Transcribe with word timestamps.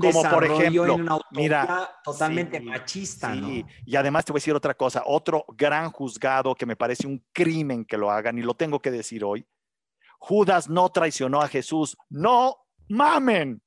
como 0.00 0.22
por 0.28 0.44
ejemplo, 0.44 0.94
en 0.94 1.02
una 1.02 1.18
mira, 1.30 2.00
totalmente 2.02 2.58
sí, 2.58 2.64
machista, 2.64 3.32
sí. 3.32 3.40
¿no? 3.40 3.68
Y 3.86 3.96
además 3.96 4.24
te 4.24 4.32
voy 4.32 4.38
a 4.38 4.40
decir 4.40 4.54
otra 4.54 4.74
cosa, 4.74 5.02
otro 5.06 5.44
gran 5.56 5.90
juzgado 5.90 6.54
que 6.54 6.66
me 6.66 6.74
parece 6.74 7.06
un 7.06 7.24
crimen 7.32 7.84
que 7.84 7.96
lo 7.96 8.10
hagan 8.10 8.36
y 8.38 8.42
lo 8.42 8.54
tengo 8.54 8.80
que 8.80 8.90
decir 8.90 9.24
hoy. 9.24 9.46
Judas 10.18 10.68
no 10.68 10.88
traicionó 10.88 11.40
a 11.40 11.48
Jesús, 11.48 11.96
no 12.08 12.56
mamen. 12.88 13.62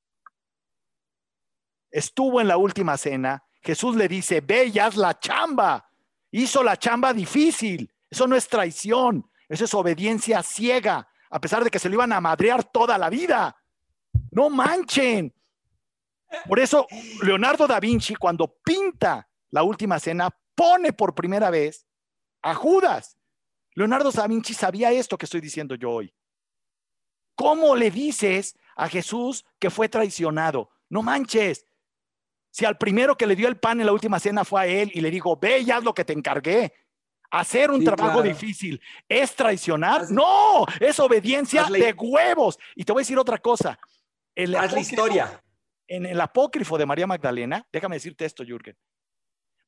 Estuvo 1.91 2.41
en 2.41 2.49
la 2.49 2.57
última 2.57 2.97
cena, 2.97 3.43
Jesús 3.61 3.95
le 3.95 4.07
dice, 4.07 4.41
ve 4.41 4.65
y 4.65 4.79
haz 4.79 4.97
la 4.97 5.17
chamba. 5.17 5.89
Hizo 6.31 6.61
la 6.61 6.77
chamba 6.77 7.13
difícil. 7.13 7.89
Eso 8.09 8.27
no 8.27 8.35
es 8.35 8.47
traición, 8.47 9.29
eso 9.47 9.65
es 9.65 9.73
obediencia 9.73 10.43
ciega, 10.43 11.07
a 11.29 11.41
pesar 11.41 11.63
de 11.63 11.69
que 11.69 11.79
se 11.79 11.89
lo 11.89 11.95
iban 11.95 12.13
a 12.13 12.21
madrear 12.21 12.63
toda 12.65 12.97
la 12.97 13.09
vida. 13.09 13.55
No 14.31 14.49
manchen. 14.49 15.33
Por 16.47 16.59
eso, 16.59 16.87
Leonardo 17.23 17.67
da 17.67 17.79
Vinci, 17.79 18.15
cuando 18.15 18.47
pinta 18.63 19.27
la 19.49 19.63
última 19.63 19.99
cena, 19.99 20.29
pone 20.55 20.91
por 20.93 21.15
primera 21.15 21.49
vez 21.49 21.85
a 22.41 22.53
Judas. 22.53 23.17
Leonardo 23.73 24.11
da 24.11 24.27
Vinci 24.27 24.53
sabía 24.53 24.91
esto 24.91 25.17
que 25.17 25.25
estoy 25.25 25.41
diciendo 25.41 25.75
yo 25.75 25.91
hoy. 25.91 26.13
¿Cómo 27.35 27.75
le 27.75 27.91
dices 27.91 28.57
a 28.75 28.89
Jesús 28.89 29.45
que 29.59 29.69
fue 29.69 29.89
traicionado? 29.89 30.69
No 30.89 31.01
manches. 31.03 31.65
Si 32.49 32.65
al 32.65 32.77
primero 32.77 33.15
que 33.15 33.27
le 33.27 33.35
dio 33.35 33.47
el 33.47 33.57
pan 33.59 33.79
en 33.79 33.85
la 33.85 33.91
última 33.93 34.19
cena 34.19 34.43
fue 34.43 34.61
a 34.61 34.65
él 34.65 34.91
y 34.93 35.01
le 35.01 35.11
dijo, 35.11 35.37
ve 35.37 35.59
y 35.59 35.69
haz 35.69 35.83
lo 35.83 35.93
que 35.93 36.03
te 36.05 36.13
encargué. 36.13 36.73
Hacer 37.29 37.69
un 37.69 37.79
Sí, 37.79 37.85
trabajo 37.85 38.21
claro. 38.21 38.27
difícil 38.29 38.81
es 39.07 39.35
traicionar. 39.35 40.01
Haz- 40.03 40.11
no, 40.11 40.65
es 40.79 40.97
obediencia 40.99 41.65
Hazle- 41.65 41.79
de 41.79 41.93
huevos. 41.93 42.57
Y 42.75 42.83
te 42.85 42.93
voy 42.93 43.01
a 43.01 43.03
decir 43.03 43.19
otra 43.19 43.37
cosa. 43.37 43.77
El 44.33 44.55
Haz 44.55 44.71
la 44.71 44.79
historia. 44.79 45.43
En 45.87 46.05
el 46.05 46.19
apócrifo 46.21 46.77
de 46.77 46.85
María 46.85 47.07
Magdalena, 47.07 47.67
déjame 47.71 47.95
decirte 47.95 48.25
esto, 48.25 48.43
Jürgen. 48.43 48.77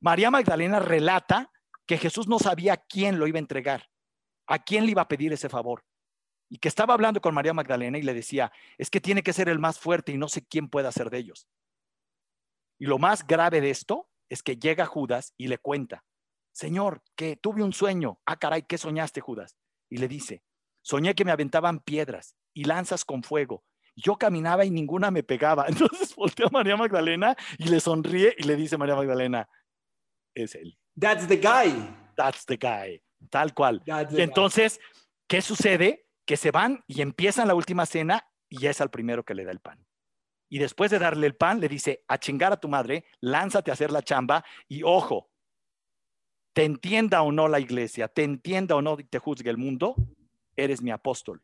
María 0.00 0.30
Magdalena 0.30 0.78
relata 0.78 1.50
que 1.86 1.98
Jesús 1.98 2.28
no 2.28 2.38
sabía 2.38 2.76
quién 2.76 3.18
lo 3.18 3.26
iba 3.26 3.38
a 3.38 3.40
entregar, 3.40 3.90
a 4.46 4.58
quién 4.58 4.84
le 4.84 4.92
iba 4.92 5.02
a 5.02 5.08
pedir 5.08 5.32
ese 5.32 5.48
favor. 5.48 5.84
Y 6.48 6.58
que 6.58 6.68
estaba 6.68 6.94
hablando 6.94 7.20
con 7.20 7.34
María 7.34 7.54
Magdalena 7.54 7.98
y 7.98 8.02
le 8.02 8.14
decía, 8.14 8.52
es 8.78 8.90
que 8.90 9.00
tiene 9.00 9.22
que 9.22 9.32
ser 9.32 9.48
el 9.48 9.58
más 9.58 9.78
fuerte 9.78 10.12
y 10.12 10.18
no 10.18 10.28
sé 10.28 10.44
quién 10.44 10.68
pueda 10.68 10.90
ser 10.92 11.10
de 11.10 11.18
ellos. 11.18 11.48
Y 12.78 12.86
lo 12.86 12.98
más 12.98 13.26
grave 13.26 13.60
de 13.60 13.70
esto 13.70 14.08
es 14.28 14.42
que 14.42 14.56
llega 14.56 14.86
Judas 14.86 15.34
y 15.36 15.48
le 15.48 15.58
cuenta, 15.58 16.04
Señor, 16.52 17.02
que 17.14 17.36
tuve 17.36 17.62
un 17.62 17.72
sueño. 17.72 18.20
Ah, 18.26 18.36
caray, 18.36 18.62
¿qué 18.62 18.78
soñaste, 18.78 19.20
Judas? 19.20 19.56
Y 19.88 19.98
le 19.98 20.08
dice, 20.08 20.42
soñé 20.82 21.14
que 21.14 21.24
me 21.24 21.30
aventaban 21.30 21.80
piedras 21.80 22.36
y 22.54 22.64
lanzas 22.64 23.04
con 23.04 23.22
fuego. 23.22 23.64
Yo 24.00 24.16
caminaba 24.16 24.64
y 24.64 24.70
ninguna 24.70 25.10
me 25.10 25.22
pegaba. 25.22 25.66
Entonces 25.68 26.14
voltea 26.14 26.46
a 26.46 26.50
María 26.50 26.76
Magdalena 26.76 27.36
y 27.58 27.68
le 27.68 27.80
sonríe 27.80 28.34
y 28.38 28.44
le 28.44 28.56
dice 28.56 28.76
María 28.76 28.96
Magdalena, 28.96 29.48
es 30.34 30.54
él. 30.54 30.78
That's 30.98 31.26
the 31.26 31.36
guy. 31.36 31.72
That's 32.16 32.44
the 32.46 32.56
guy. 32.56 33.02
Tal 33.30 33.54
cual. 33.54 33.82
Y 33.84 33.90
guy. 33.90 34.22
entonces, 34.22 34.80
¿qué 35.26 35.42
sucede? 35.42 36.06
Que 36.26 36.36
se 36.36 36.50
van 36.50 36.84
y 36.86 37.02
empiezan 37.02 37.48
la 37.48 37.54
última 37.54 37.86
cena 37.86 38.24
y 38.48 38.66
es 38.66 38.80
al 38.80 38.90
primero 38.90 39.24
que 39.24 39.34
le 39.34 39.44
da 39.44 39.52
el 39.52 39.60
pan. 39.60 39.84
Y 40.48 40.58
después 40.58 40.90
de 40.90 40.98
darle 40.98 41.26
el 41.26 41.36
pan, 41.36 41.60
le 41.60 41.68
dice, 41.68 42.04
a 42.08 42.18
chingar 42.18 42.52
a 42.52 42.58
tu 42.58 42.68
madre, 42.68 43.04
lánzate 43.20 43.70
a 43.70 43.74
hacer 43.74 43.92
la 43.92 44.02
chamba 44.02 44.44
y 44.68 44.82
ojo, 44.82 45.30
te 46.52 46.64
entienda 46.64 47.22
o 47.22 47.30
no 47.30 47.46
la 47.46 47.60
iglesia, 47.60 48.08
te 48.08 48.24
entienda 48.24 48.74
o 48.74 48.82
no 48.82 48.98
y 48.98 49.04
te 49.04 49.20
juzgue 49.20 49.48
el 49.48 49.56
mundo, 49.56 49.94
eres 50.56 50.82
mi 50.82 50.90
apóstol. 50.90 51.42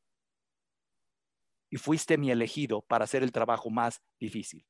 Y 1.70 1.76
fuiste 1.78 2.16
mi 2.16 2.30
elegido 2.30 2.82
para 2.82 3.04
hacer 3.04 3.22
el 3.22 3.32
trabajo 3.32 3.70
más 3.70 4.02
difícil. 4.18 4.66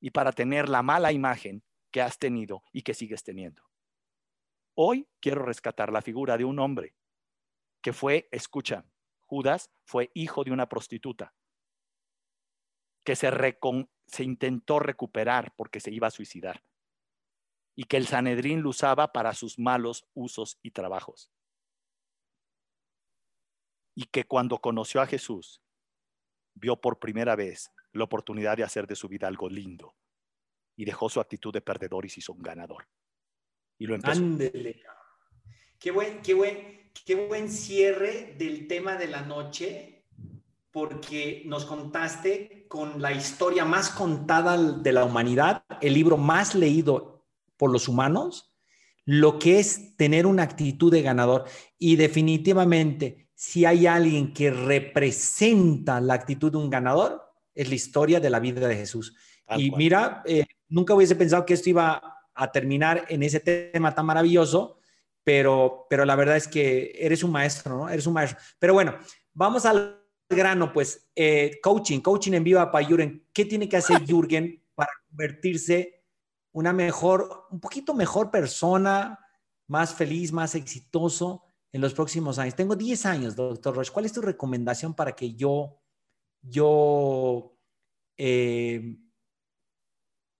Y 0.00 0.10
para 0.10 0.32
tener 0.32 0.68
la 0.68 0.82
mala 0.82 1.12
imagen 1.12 1.64
que 1.90 2.02
has 2.02 2.18
tenido 2.18 2.62
y 2.72 2.82
que 2.82 2.94
sigues 2.94 3.22
teniendo. 3.22 3.62
Hoy 4.74 5.08
quiero 5.20 5.44
rescatar 5.44 5.92
la 5.92 6.02
figura 6.02 6.36
de 6.36 6.44
un 6.44 6.58
hombre 6.58 6.94
que 7.80 7.92
fue, 7.92 8.28
escucha, 8.32 8.84
Judas 9.26 9.70
fue 9.84 10.10
hijo 10.14 10.44
de 10.44 10.50
una 10.50 10.68
prostituta 10.68 11.34
que 13.04 13.14
se, 13.14 13.30
se 14.06 14.24
intentó 14.24 14.78
recuperar 14.78 15.54
porque 15.56 15.80
se 15.80 15.92
iba 15.92 16.08
a 16.08 16.10
suicidar 16.10 16.62
y 17.76 17.84
que 17.84 17.96
el 17.96 18.06
Sanedrín 18.06 18.62
lo 18.62 18.70
usaba 18.70 19.12
para 19.12 19.34
sus 19.34 19.58
malos 19.58 20.06
usos 20.14 20.58
y 20.62 20.70
trabajos. 20.70 21.30
Y 23.94 24.04
que 24.06 24.24
cuando 24.24 24.58
conoció 24.58 25.00
a 25.00 25.06
Jesús, 25.06 25.60
vio 26.54 26.80
por 26.80 26.98
primera 26.98 27.36
vez 27.36 27.70
la 27.92 28.04
oportunidad 28.04 28.56
de 28.56 28.64
hacer 28.64 28.86
de 28.86 28.96
su 28.96 29.08
vida 29.08 29.28
algo 29.28 29.48
lindo 29.48 29.94
y 30.76 30.84
dejó 30.84 31.08
su 31.08 31.20
actitud 31.20 31.52
de 31.52 31.60
perdedor 31.60 32.04
y 32.04 32.08
se 32.08 32.20
hizo 32.20 32.32
un 32.32 32.42
ganador. 32.42 32.88
Y 33.78 33.86
lo 33.86 33.94
empezó. 33.94 34.20
Ándele. 34.20 34.82
Qué 35.78 35.90
buen, 35.90 36.22
qué 36.22 36.34
buen, 36.34 36.90
qué 37.04 37.26
buen 37.26 37.50
cierre 37.50 38.34
del 38.38 38.66
tema 38.66 38.96
de 38.96 39.08
la 39.08 39.22
noche, 39.22 40.06
porque 40.70 41.42
nos 41.46 41.64
contaste 41.64 42.66
con 42.68 43.00
la 43.00 43.12
historia 43.12 43.64
más 43.64 43.90
contada 43.90 44.56
de 44.56 44.92
la 44.92 45.04
humanidad, 45.04 45.64
el 45.80 45.94
libro 45.94 46.16
más 46.16 46.54
leído 46.54 47.26
por 47.56 47.70
los 47.70 47.86
humanos, 47.86 48.56
lo 49.04 49.38
que 49.38 49.60
es 49.60 49.96
tener 49.96 50.26
una 50.26 50.42
actitud 50.42 50.90
de 50.90 51.02
ganador. 51.02 51.44
Y 51.78 51.96
definitivamente, 51.96 53.23
si 53.34 53.64
hay 53.64 53.86
alguien 53.86 54.32
que 54.32 54.50
representa 54.50 56.00
la 56.00 56.14
actitud 56.14 56.52
de 56.52 56.58
un 56.58 56.70
ganador, 56.70 57.22
es 57.54 57.68
la 57.68 57.74
historia 57.74 58.20
de 58.20 58.30
la 58.30 58.40
vida 58.40 58.66
de 58.66 58.76
Jesús. 58.76 59.16
Tal 59.46 59.60
y 59.60 59.70
cual. 59.70 59.78
mira, 59.78 60.22
eh, 60.24 60.46
nunca 60.68 60.94
hubiese 60.94 61.16
pensado 61.16 61.44
que 61.44 61.54
esto 61.54 61.70
iba 61.70 62.20
a 62.34 62.52
terminar 62.52 63.06
en 63.08 63.22
ese 63.22 63.40
tema 63.40 63.94
tan 63.94 64.06
maravilloso, 64.06 64.78
pero, 65.22 65.86
pero 65.88 66.04
la 66.04 66.16
verdad 66.16 66.36
es 66.36 66.48
que 66.48 66.92
eres 66.98 67.22
un 67.22 67.32
maestro, 67.32 67.78
¿no? 67.78 67.88
Eres 67.88 68.06
un 68.06 68.14
maestro. 68.14 68.38
Pero 68.58 68.74
bueno, 68.74 68.96
vamos 69.32 69.64
al 69.66 70.00
grano, 70.28 70.72
pues, 70.72 71.10
eh, 71.14 71.58
coaching, 71.62 72.00
coaching 72.00 72.32
en 72.32 72.44
viva 72.44 72.70
para 72.70 72.86
Jürgen. 72.86 73.26
¿Qué 73.32 73.44
tiene 73.44 73.68
que 73.68 73.76
hacer 73.76 74.04
Jürgen 74.04 74.62
para 74.74 74.90
convertirse 75.08 76.04
una 76.52 76.72
mejor, 76.72 77.46
un 77.50 77.60
poquito 77.60 77.94
mejor 77.94 78.30
persona, 78.30 79.18
más 79.66 79.94
feliz, 79.94 80.32
más 80.32 80.54
exitoso 80.54 81.43
en 81.74 81.80
los 81.80 81.92
próximos 81.92 82.38
años? 82.38 82.54
Tengo 82.54 82.76
10 82.76 83.04
años, 83.04 83.34
doctor 83.34 83.74
Roche. 83.74 83.92
¿Cuál 83.92 84.06
es 84.06 84.12
tu 84.12 84.22
recomendación 84.22 84.94
para 84.94 85.12
que 85.16 85.34
yo, 85.34 85.82
yo, 86.40 87.58
eh, 88.16 88.96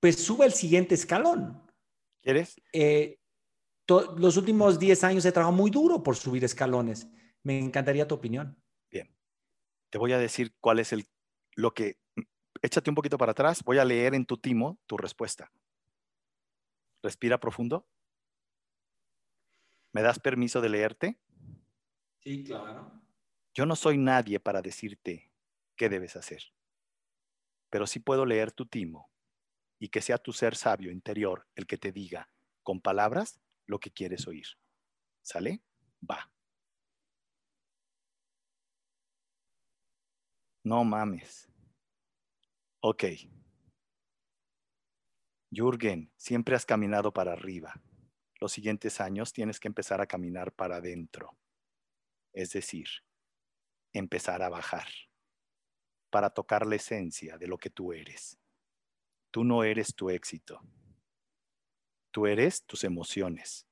pues 0.01 0.17
suba 0.17 0.47
el 0.47 0.53
siguiente 0.53 0.95
escalón? 0.95 1.61
¿Quieres? 2.23 2.55
Eh, 2.73 3.19
los 3.89 4.37
últimos 4.37 4.79
10 4.79 5.03
años 5.05 5.25
he 5.25 5.33
trabajado 5.33 5.57
muy 5.57 5.73
duro 5.73 6.03
por 6.05 6.15
subir 6.15 6.45
escalones. 6.45 7.09
Me 7.43 7.59
encantaría 7.59 8.07
tu 8.07 8.15
opinión. 8.15 8.57
Bien. 8.89 9.13
Te 9.91 9.99
voy 9.99 10.13
a 10.13 10.19
decir 10.19 10.55
cuál 10.61 10.79
es 10.79 10.93
el 10.93 11.05
lo 11.57 11.75
que 11.75 11.99
échate 12.63 12.91
un 12.91 12.97
poquito 12.97 13.19
para 13.19 13.33
atrás, 13.33 13.63
voy 13.65 13.79
a 13.79 13.85
leer 13.85 14.15
en 14.15 14.25
tu 14.25 14.39
timo 14.39 14.79
tu 14.87 14.97
respuesta. 14.97 15.53
Respira 17.03 17.39
profundo. 17.39 17.87
¿Me 19.93 20.03
das 20.03 20.19
permiso 20.19 20.61
de 20.61 20.69
leerte? 20.69 21.21
Sí, 22.25 22.43
claro. 22.45 23.01
Yo 23.55 23.67
no 23.67 23.77
soy 23.77 23.99
nadie 23.99 24.41
para 24.41 24.63
decirte 24.63 25.31
qué 25.77 25.89
debes 25.89 26.17
hacer, 26.17 26.43
pero 27.71 27.87
sí 27.87 28.01
puedo 28.01 28.25
leer 28.27 28.53
tu 28.53 28.67
timo 28.67 29.11
y 29.81 29.89
que 29.89 30.03
sea 30.03 30.19
tu 30.19 30.33
ser 30.33 30.57
sabio 30.57 30.91
interior 30.93 31.47
el 31.57 31.67
que 31.67 31.79
te 31.79 31.93
diga 31.93 32.31
con 32.63 32.81
palabras 32.81 33.41
lo 33.67 33.81
que 33.81 33.93
quieres 33.93 34.27
oír. 34.29 34.47
¿Sale? 35.23 35.63
Va. 36.09 36.31
No 40.65 40.83
mames. 40.85 41.49
Ok. 42.83 43.05
Jürgen, 45.51 46.13
siempre 46.19 46.55
has 46.55 46.67
caminado 46.67 47.11
para 47.15 47.33
arriba. 47.33 47.73
Los 48.41 48.53
siguientes 48.53 49.01
años 49.01 49.33
tienes 49.33 49.59
que 49.59 49.69
empezar 49.69 50.01
a 50.03 50.07
caminar 50.07 50.53
para 50.53 50.77
adentro. 50.77 51.37
Es 52.35 52.51
decir, 52.51 52.87
empezar 53.93 54.43
a 54.43 54.49
bajar 54.49 54.89
para 56.11 56.31
tocar 56.31 56.67
la 56.67 56.77
esencia 56.77 57.39
de 57.39 57.47
lo 57.47 57.59
que 57.59 57.71
tú 57.71 57.93
eres. 57.93 58.39
Tú 59.31 59.45
no 59.45 59.65
eres 59.65 59.95
tu 59.95 60.11
éxito. 60.11 60.61
Tú 62.11 62.27
eres 62.27 62.65
tus 62.65 62.85
emociones. 62.85 63.67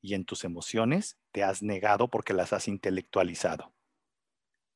Y 0.00 0.14
en 0.14 0.24
tus 0.24 0.44
emociones 0.44 1.18
te 1.32 1.42
has 1.42 1.62
negado 1.62 2.08
porque 2.08 2.32
las 2.32 2.52
has 2.52 2.68
intelectualizado. 2.68 3.74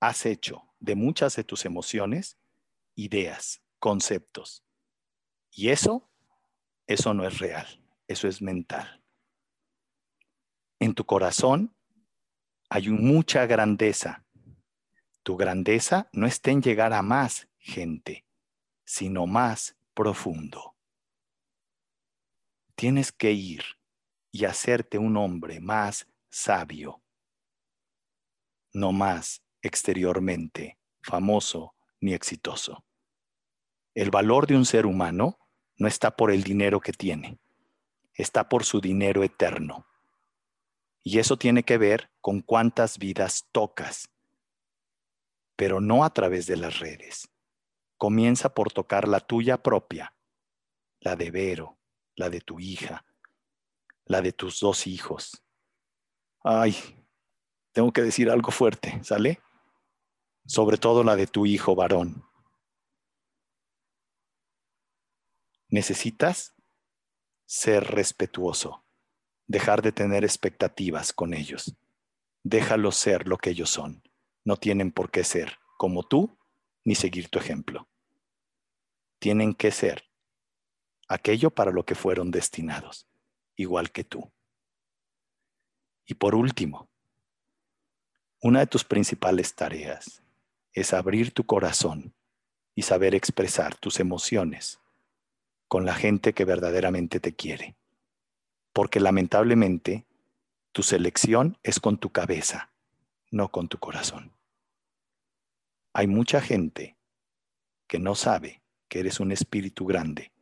Has 0.00 0.26
hecho 0.26 0.75
de 0.81 0.96
muchas 0.96 1.37
de 1.37 1.44
tus 1.44 1.64
emociones 1.64 2.38
ideas, 2.96 3.62
conceptos. 3.78 4.64
Y 5.50 5.69
eso, 5.69 6.10
eso 6.87 7.14
no 7.14 7.26
es 7.26 7.38
real, 7.38 7.66
eso 8.08 8.26
es 8.26 8.43
mental. 8.43 9.02
En 10.81 10.94
tu 10.94 11.04
corazón 11.04 11.76
hay 12.74 12.88
mucha 12.88 13.44
grandeza. 13.44 14.24
Tu 15.22 15.36
grandeza 15.36 16.08
no 16.14 16.26
está 16.26 16.52
en 16.52 16.62
llegar 16.62 16.94
a 16.94 17.02
más 17.02 17.46
gente. 17.58 18.24
sino 18.84 19.26
más 19.26 19.76
profundo. 19.94 20.74
Tienes 22.74 23.12
que 23.12 23.32
ir 23.32 23.62
y 24.30 24.44
hacerte 24.44 24.98
un 24.98 25.16
hombre 25.16 25.60
más 25.60 26.06
sabio, 26.28 27.00
no 28.75 28.92
más 28.92 29.42
exteriormente 29.62 30.78
famoso 31.00 31.75
ni 32.00 32.12
exitoso. 32.12 32.84
El 33.94 34.10
valor 34.10 34.46
de 34.46 34.56
un 34.56 34.66
ser 34.66 34.84
humano 34.84 35.38
no 35.76 35.88
está 35.88 36.16
por 36.16 36.30
el 36.30 36.42
dinero 36.42 36.80
que 36.80 36.92
tiene, 36.92 37.38
está 38.14 38.48
por 38.48 38.64
su 38.64 38.80
dinero 38.80 39.22
eterno. 39.22 39.86
Y 41.02 41.19
eso 41.19 41.37
tiene 41.37 41.64
que 41.64 41.78
ver 41.78 42.10
con 42.20 42.40
cuántas 42.40 42.99
vidas 42.99 43.49
tocas, 43.50 44.08
pero 45.56 45.81
no 45.81 46.04
a 46.04 46.10
través 46.10 46.46
de 46.46 46.56
las 46.56 46.78
redes. 46.78 47.28
Comienza 47.96 48.54
por 48.54 48.72
tocar 48.72 49.08
la 49.08 49.20
tuya 49.20 49.62
propia, 49.62 50.14
la 51.00 51.16
de 51.16 51.31
Vero, 51.31 51.78
la 52.14 52.31
de 52.31 52.40
tu 52.40 52.60
hija, 52.60 53.04
la 54.04 54.20
de 54.22 54.32
tus 54.32 54.60
dos 54.60 54.87
hijos. 54.87 55.43
Ay, 56.44 56.75
tengo 57.72 57.93
que 57.93 58.02
decir 58.02 58.31
algo 58.31 58.50
fuerte, 58.50 59.02
¿sale? 59.02 59.40
Sobre 60.46 60.76
todo 60.76 61.02
la 61.04 61.16
de 61.16 61.26
tu 61.26 61.46
hijo 61.46 61.75
varón. 61.75 62.25
Necesitas 65.69 66.54
ser 67.46 67.84
respetuoso, 67.84 68.81
dejar 69.52 69.82
de 69.82 69.93
tener 69.93 70.25
expectativas 70.25 71.12
con 71.12 71.34
ellos. 71.34 71.76
Déjalos 72.43 72.96
ser 72.96 73.28
lo 73.28 73.37
que 73.37 73.50
ellos 73.50 73.69
son. 73.69 74.02
No 74.44 74.56
tienen 74.56 74.90
por 74.90 75.10
qué 75.10 75.25
ser 75.25 75.58
como 75.76 76.02
tú 76.04 76.38
ni 76.84 76.94
seguir 76.94 77.28
tu 77.28 77.38
ejemplo. 77.38 77.87
Tienen 79.19 79.52
que 79.52 79.70
ser 79.70 80.04
aquello 81.06 81.50
para 81.50 81.70
lo 81.70 81.84
que 81.84 81.94
fueron 81.94 82.31
destinados, 82.31 83.06
igual 83.54 83.93
que 83.93 84.04
tú. 84.04 84.32
Y 86.06 86.14
por 86.14 86.34
último, 86.34 86.88
una 88.40 88.60
de 88.60 88.66
tus 88.66 88.84
principales 88.84 89.54
tareas 89.54 90.22
es 90.72 90.94
abrir 90.94 91.32
tu 91.32 91.44
corazón 91.44 92.14
y 92.75 92.82
saber 92.82 93.14
expresar 93.14 93.76
tus 93.76 94.00
emociones 94.00 94.81
con 95.69 95.84
la 95.84 95.94
gente 95.94 96.32
que 96.32 96.46
verdaderamente 96.46 97.20
te 97.20 97.34
quiere. 97.34 97.76
Porque 98.72 99.00
lamentablemente 99.00 100.06
tu 100.72 100.82
selección 100.82 101.58
es 101.62 101.80
con 101.80 101.98
tu 101.98 102.10
cabeza, 102.10 102.72
no 103.30 103.50
con 103.50 103.69
tu 103.69 103.78
corazón. 103.78 104.32
Hay 105.92 106.06
mucha 106.06 106.40
gente 106.40 106.96
que 107.86 107.98
no 107.98 108.14
sabe 108.14 108.62
que 108.88 109.00
eres 109.00 109.20
un 109.20 109.32
espíritu 109.32 109.84
grande 109.84 110.32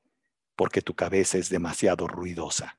porque 0.61 0.83
tu 0.83 0.95
cabeza 0.95 1.39
es 1.39 1.49
demasiado 1.49 2.07
ruidosa. 2.07 2.79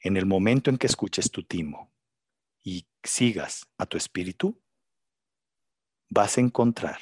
En 0.00 0.16
el 0.16 0.26
momento 0.26 0.68
en 0.68 0.78
que 0.78 0.88
escuches 0.88 1.30
tu 1.30 1.44
timo 1.44 1.92
y 2.60 2.88
sigas 3.04 3.68
a 3.78 3.86
tu 3.86 3.96
espíritu, 3.96 4.60
vas 6.08 6.36
a 6.36 6.40
encontrar 6.40 7.00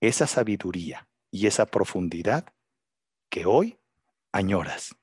esa 0.00 0.26
sabiduría 0.26 1.08
y 1.30 1.46
esa 1.46 1.66
profundidad 1.66 2.52
que 3.30 3.46
hoy 3.46 3.78
añoras, 4.32 4.96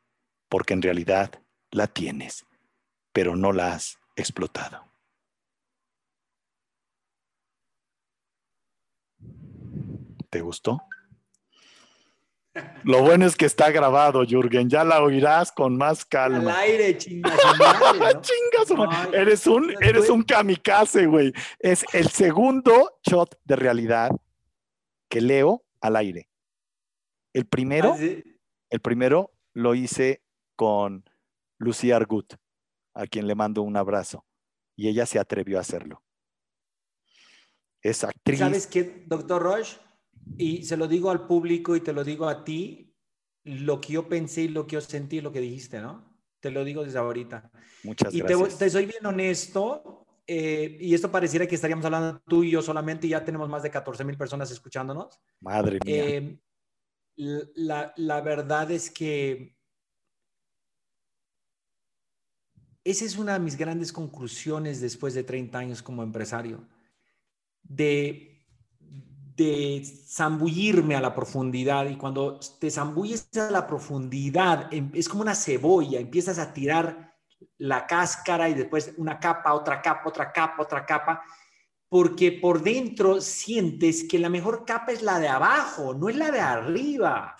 porque 0.51 0.74
en 0.74 0.81
realidad 0.81 1.31
la 1.71 1.88
tienes, 1.88 2.45
pero 3.13 3.38
no 3.38 3.53
la 3.53 3.71
has 3.71 3.98
explotado. 4.18 4.86
¿Te 10.30 10.42
gustó? 10.42 10.81
Lo 12.83 13.01
bueno 13.01 13.25
es 13.25 13.38
que 13.38 13.45
está 13.45 13.71
grabado, 13.71 14.25
Jürgen. 14.25 14.69
Ya 14.69 14.83
la 14.83 15.01
oirás 15.01 15.53
con 15.53 15.77
más 15.77 16.03
calma. 16.03 16.51
Al 16.51 16.59
aire, 16.59 16.98
chingas. 16.98 17.31
chingas 18.21 19.13
eres 19.13 19.48
un, 19.48 19.74
eres 19.81 20.09
un 20.09 20.21
kamikaze, 20.21 21.06
güey. 21.06 21.31
Es 21.59 21.86
el 21.94 22.09
segundo 22.09 23.00
shot 23.09 23.39
de 23.45 23.56
realidad 23.56 24.12
que 25.07 25.21
leo 25.21 25.63
al 25.80 25.95
aire. 25.95 26.27
El 27.31 27.45
primero, 27.45 27.95
¿Ah, 27.98 28.03
el 28.69 28.80
primero 28.81 29.31
lo 29.53 29.75
hice 29.75 30.20
con 30.61 31.03
Lucía 31.57 31.95
Argut, 31.95 32.35
a 32.93 33.07
quien 33.07 33.25
le 33.25 33.33
mando 33.33 33.63
un 33.63 33.75
abrazo, 33.75 34.27
y 34.75 34.89
ella 34.89 35.07
se 35.07 35.17
atrevió 35.17 35.57
a 35.57 35.61
hacerlo. 35.61 36.03
Es 37.81 38.03
actriz. 38.03 38.37
¿Sabes 38.37 38.67
qué, 38.67 39.03
doctor 39.07 39.41
Roche? 39.41 39.79
Y 40.37 40.63
se 40.65 40.77
lo 40.77 40.87
digo 40.87 41.09
al 41.09 41.25
público 41.25 41.75
y 41.75 41.81
te 41.81 41.93
lo 41.93 42.03
digo 42.03 42.29
a 42.29 42.43
ti, 42.43 42.95
lo 43.43 43.81
que 43.81 43.93
yo 43.93 44.07
pensé 44.07 44.41
y 44.43 44.47
lo 44.49 44.67
que 44.67 44.75
yo 44.75 44.81
sentí, 44.81 45.19
lo 45.19 45.31
que 45.31 45.41
dijiste, 45.41 45.81
¿no? 45.81 46.15
Te 46.39 46.51
lo 46.51 46.63
digo 46.63 46.83
desde 46.83 46.99
ahorita. 46.99 47.49
Muchas 47.81 48.13
gracias. 48.13 48.53
Y 48.53 48.57
te, 48.59 48.69
soy 48.69 48.85
bien 48.85 49.03
honesto, 49.03 50.05
eh, 50.27 50.77
y 50.79 50.93
esto 50.93 51.09
pareciera 51.09 51.47
que 51.47 51.55
estaríamos 51.55 51.85
hablando 51.85 52.21
tú 52.27 52.43
y 52.43 52.51
yo 52.51 52.61
solamente, 52.61 53.07
y 53.07 53.11
ya 53.11 53.25
tenemos 53.25 53.49
más 53.49 53.63
de 53.63 53.71
14 53.71 54.03
mil 54.03 54.15
personas 54.15 54.51
escuchándonos. 54.51 55.19
Madre 55.39 55.79
mía. 55.83 56.05
Eh, 56.05 56.39
la, 57.15 57.95
la 57.97 58.21
verdad 58.21 58.69
es 58.69 58.91
que 58.91 59.59
esa 62.83 63.05
es 63.05 63.17
una 63.17 63.33
de 63.33 63.39
mis 63.39 63.57
grandes 63.57 63.91
conclusiones 63.91 64.81
después 64.81 65.13
de 65.13 65.23
30 65.23 65.57
años 65.57 65.81
como 65.81 66.03
empresario, 66.03 66.67
de, 67.63 68.45
de 69.35 69.83
zambullirme 70.07 70.95
a 70.95 71.01
la 71.01 71.13
profundidad. 71.13 71.85
Y 71.87 71.97
cuando 71.97 72.39
te 72.59 72.71
zambulles 72.71 73.29
a 73.37 73.51
la 73.51 73.67
profundidad, 73.67 74.73
em, 74.73 74.89
es 74.93 75.07
como 75.07 75.21
una 75.21 75.35
cebolla, 75.35 75.99
empiezas 75.99 76.39
a 76.39 76.53
tirar 76.53 77.13
la 77.57 77.85
cáscara 77.85 78.49
y 78.49 78.53
después 78.53 78.93
una 78.97 79.19
capa, 79.19 79.53
otra 79.53 79.81
capa, 79.81 80.09
otra 80.09 80.31
capa, 80.31 80.63
otra 80.63 80.85
capa 80.85 81.23
porque 81.91 82.31
por 82.31 82.63
dentro 82.63 83.19
sientes 83.19 84.05
que 84.05 84.17
la 84.17 84.29
mejor 84.29 84.63
capa 84.63 84.93
es 84.93 85.01
la 85.01 85.19
de 85.19 85.27
abajo, 85.27 85.93
no 85.93 86.07
es 86.07 86.15
la 86.15 86.31
de 86.31 86.39
arriba. 86.39 87.35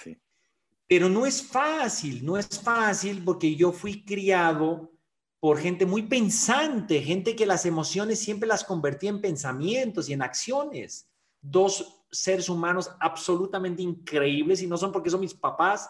Pero 0.88 1.08
no 1.08 1.26
es 1.26 1.42
fácil, 1.42 2.26
no 2.26 2.38
es 2.38 2.60
fácil 2.60 3.24
porque 3.24 3.56
yo 3.56 3.72
fui 3.72 4.04
criado 4.04 4.92
por 5.42 5.60
gente 5.60 5.86
muy 5.86 6.04
pensante, 6.04 7.02
gente 7.02 7.36
que 7.36 7.46
las 7.46 7.66
emociones 7.66 8.20
siempre 8.20 8.48
las 8.48 8.64
convertía 8.64 9.10
en 9.10 9.20
pensamientos 9.20 10.08
y 10.08 10.14
en 10.14 10.22
acciones. 10.22 11.10
Dos 11.42 12.06
seres 12.10 12.48
humanos 12.48 12.90
absolutamente 13.02 13.82
increíbles 13.82 14.62
y 14.62 14.68
no 14.68 14.78
son 14.78 14.94
porque 14.94 15.10
son 15.10 15.20
mis 15.20 15.34
papás, 15.34 15.90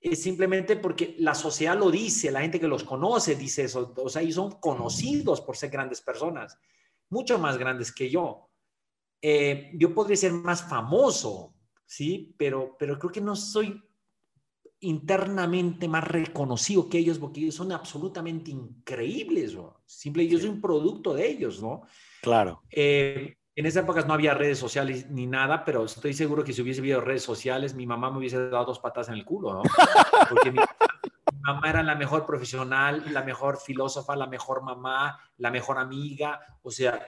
es 0.00 0.22
simplemente 0.22 0.76
porque 0.76 1.14
la 1.18 1.34
sociedad 1.34 1.78
lo 1.78 1.90
dice, 1.90 2.30
la 2.30 2.40
gente 2.40 2.60
que 2.60 2.68
los 2.68 2.84
conoce 2.84 3.36
dice 3.36 3.64
eso, 3.64 3.94
o 3.96 4.08
sea, 4.10 4.22
y 4.22 4.32
son 4.32 4.58
conocidos 4.60 5.40
por 5.40 5.56
ser 5.56 5.70
grandes 5.70 6.02
personas 6.02 6.58
mucho 7.12 7.38
más 7.38 7.58
grandes 7.58 7.92
que 7.92 8.10
yo. 8.10 8.48
Eh, 9.20 9.70
yo 9.74 9.94
podría 9.94 10.16
ser 10.16 10.32
más 10.32 10.66
famoso, 10.68 11.54
¿sí? 11.84 12.34
Pero, 12.38 12.74
pero 12.78 12.98
creo 12.98 13.12
que 13.12 13.20
no 13.20 13.36
soy 13.36 13.80
internamente 14.82 15.86
más 15.88 16.04
reconocido 16.04 16.88
que 16.88 16.98
ellos 16.98 17.18
porque 17.18 17.40
ellos 17.40 17.54
son 17.54 17.72
absolutamente 17.72 18.50
increíbles. 18.50 19.54
¿no? 19.54 19.80
Simple, 19.86 20.26
yo 20.26 20.38
soy 20.38 20.48
un 20.48 20.60
producto 20.60 21.14
de 21.14 21.28
ellos, 21.28 21.62
¿no? 21.62 21.82
Claro. 22.20 22.62
Eh, 22.70 23.36
en 23.54 23.66
esa 23.66 23.80
época 23.80 24.02
no 24.02 24.14
había 24.14 24.34
redes 24.34 24.58
sociales 24.58 25.08
ni 25.10 25.26
nada, 25.26 25.64
pero 25.64 25.84
estoy 25.84 26.14
seguro 26.14 26.42
que 26.42 26.52
si 26.52 26.62
hubiese 26.62 26.80
habido 26.80 27.00
redes 27.00 27.22
sociales, 27.22 27.74
mi 27.74 27.86
mamá 27.86 28.10
me 28.10 28.18
hubiese 28.18 28.48
dado 28.48 28.64
dos 28.64 28.80
patas 28.80 29.08
en 29.08 29.14
el 29.14 29.24
culo, 29.24 29.54
¿no? 29.54 29.62
Porque 30.30 30.50
mi, 30.50 30.58
mamá 31.42 31.70
era 31.70 31.82
la 31.82 31.94
mejor 31.94 32.26
profesional, 32.26 33.04
la 33.12 33.22
mejor 33.22 33.58
filósofa, 33.58 34.16
la 34.16 34.26
mejor 34.26 34.62
mamá, 34.62 35.18
la 35.36 35.50
mejor 35.50 35.78
amiga. 35.78 36.40
O 36.62 36.70
sea, 36.70 37.06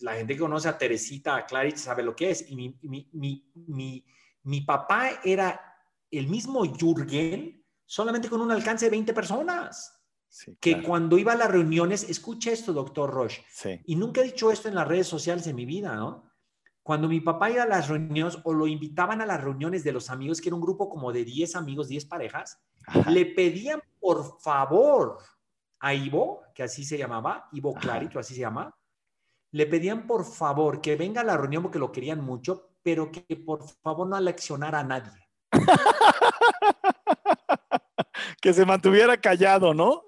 la 0.00 0.14
gente 0.14 0.34
que 0.34 0.40
conoce 0.40 0.68
a 0.68 0.78
Teresita, 0.78 1.36
a 1.36 1.44
Clarice, 1.44 1.78
sabe 1.78 2.02
lo 2.02 2.14
que 2.14 2.30
es. 2.30 2.48
Y 2.50 2.56
mi, 2.56 2.78
mi, 2.82 3.08
mi, 3.66 4.04
mi 4.44 4.60
papá 4.62 5.20
era 5.24 5.73
el 6.18 6.28
mismo 6.28 6.64
Jürgen, 6.64 7.64
solamente 7.84 8.28
con 8.28 8.40
un 8.40 8.50
alcance 8.50 8.86
de 8.86 8.90
20 8.90 9.12
personas. 9.14 10.00
que 10.60 10.82
cuando 10.82 11.16
iba 11.16 11.32
a 11.32 11.36
las 11.36 11.50
reuniones, 11.50 12.10
escucha 12.10 12.50
esto, 12.50 12.72
doctor 12.72 13.08
Roche, 13.08 13.44
y 13.86 13.94
nunca 13.94 14.20
he 14.20 14.24
dicho 14.24 14.50
esto 14.50 14.68
en 14.68 14.74
las 14.74 14.88
redes 14.88 15.06
sociales 15.06 15.46
en 15.46 15.54
mi 15.54 15.64
vida, 15.64 15.94
¿no? 15.94 16.28
Cuando 16.82 17.08
mi 17.08 17.20
papá 17.20 17.50
iba 17.50 17.62
a 17.62 17.66
las 17.66 17.88
reuniones 17.88 18.38
o 18.42 18.52
lo 18.52 18.66
invitaban 18.66 19.20
a 19.20 19.26
las 19.26 19.42
reuniones 19.42 19.84
de 19.84 19.92
los 19.92 20.10
amigos, 20.10 20.40
que 20.40 20.48
era 20.48 20.56
un 20.56 20.60
grupo 20.60 20.90
como 20.90 21.12
de 21.12 21.24
10 21.24 21.54
amigos, 21.56 21.88
10 21.88 22.04
parejas, 22.06 22.58
le 23.08 23.26
pedían 23.26 23.80
por 24.00 24.38
favor 24.40 25.18
a 25.78 25.94
Ivo, 25.94 26.42
que 26.54 26.64
así 26.64 26.84
se 26.84 26.98
llamaba, 26.98 27.48
Ivo 27.52 27.72
Clarito, 27.74 28.18
así 28.18 28.34
se 28.34 28.40
llama, 28.40 28.76
le 29.52 29.66
pedían 29.66 30.06
por 30.06 30.24
favor 30.24 30.80
que 30.80 30.96
venga 30.96 31.20
a 31.20 31.24
la 31.24 31.36
reunión 31.36 31.62
porque 31.62 31.78
lo 31.78 31.92
querían 31.92 32.20
mucho, 32.22 32.76
pero 32.82 33.10
que 33.10 33.36
por 33.36 33.66
favor 33.82 34.06
no 34.06 34.16
aleccionara 34.16 34.80
a 34.80 34.84
nadie. 34.84 35.23
que 38.40 38.52
se 38.52 38.64
mantuviera 38.64 39.20
callado, 39.20 39.74
¿no? 39.74 40.04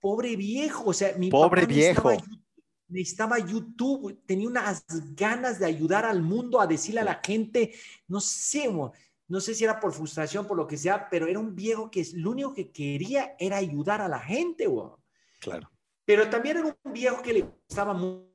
pobre 0.00 0.36
viejo, 0.36 0.90
o 0.90 0.92
sea, 0.92 1.14
mi 1.16 1.30
pobre 1.30 1.66
viejo. 1.66 2.10
necesitaba 2.88 3.38
YouTube, 3.38 4.22
tenía 4.26 4.48
unas 4.48 4.84
ganas 5.14 5.58
de 5.58 5.66
ayudar 5.66 6.04
al 6.04 6.22
mundo, 6.22 6.60
a 6.60 6.66
decirle 6.66 7.00
a 7.00 7.04
la 7.04 7.20
gente, 7.24 7.74
no 8.06 8.20
sé, 8.20 8.70
no 9.28 9.40
sé 9.40 9.54
si 9.54 9.64
era 9.64 9.80
por 9.80 9.92
frustración, 9.92 10.46
por 10.46 10.56
lo 10.56 10.66
que 10.66 10.76
sea, 10.76 11.08
pero 11.08 11.26
era 11.26 11.38
un 11.38 11.54
viejo 11.54 11.90
que 11.90 12.06
lo 12.14 12.32
único 12.32 12.52
que 12.52 12.70
quería 12.70 13.34
era 13.38 13.56
ayudar 13.56 14.00
a 14.00 14.08
la 14.08 14.20
gente, 14.20 14.68
Claro. 15.40 15.70
Pero 16.04 16.28
también 16.28 16.58
era 16.58 16.76
un 16.82 16.92
viejo 16.92 17.22
que 17.22 17.32
le 17.32 17.42
gustaba 17.42 17.94
mucho 17.94 18.28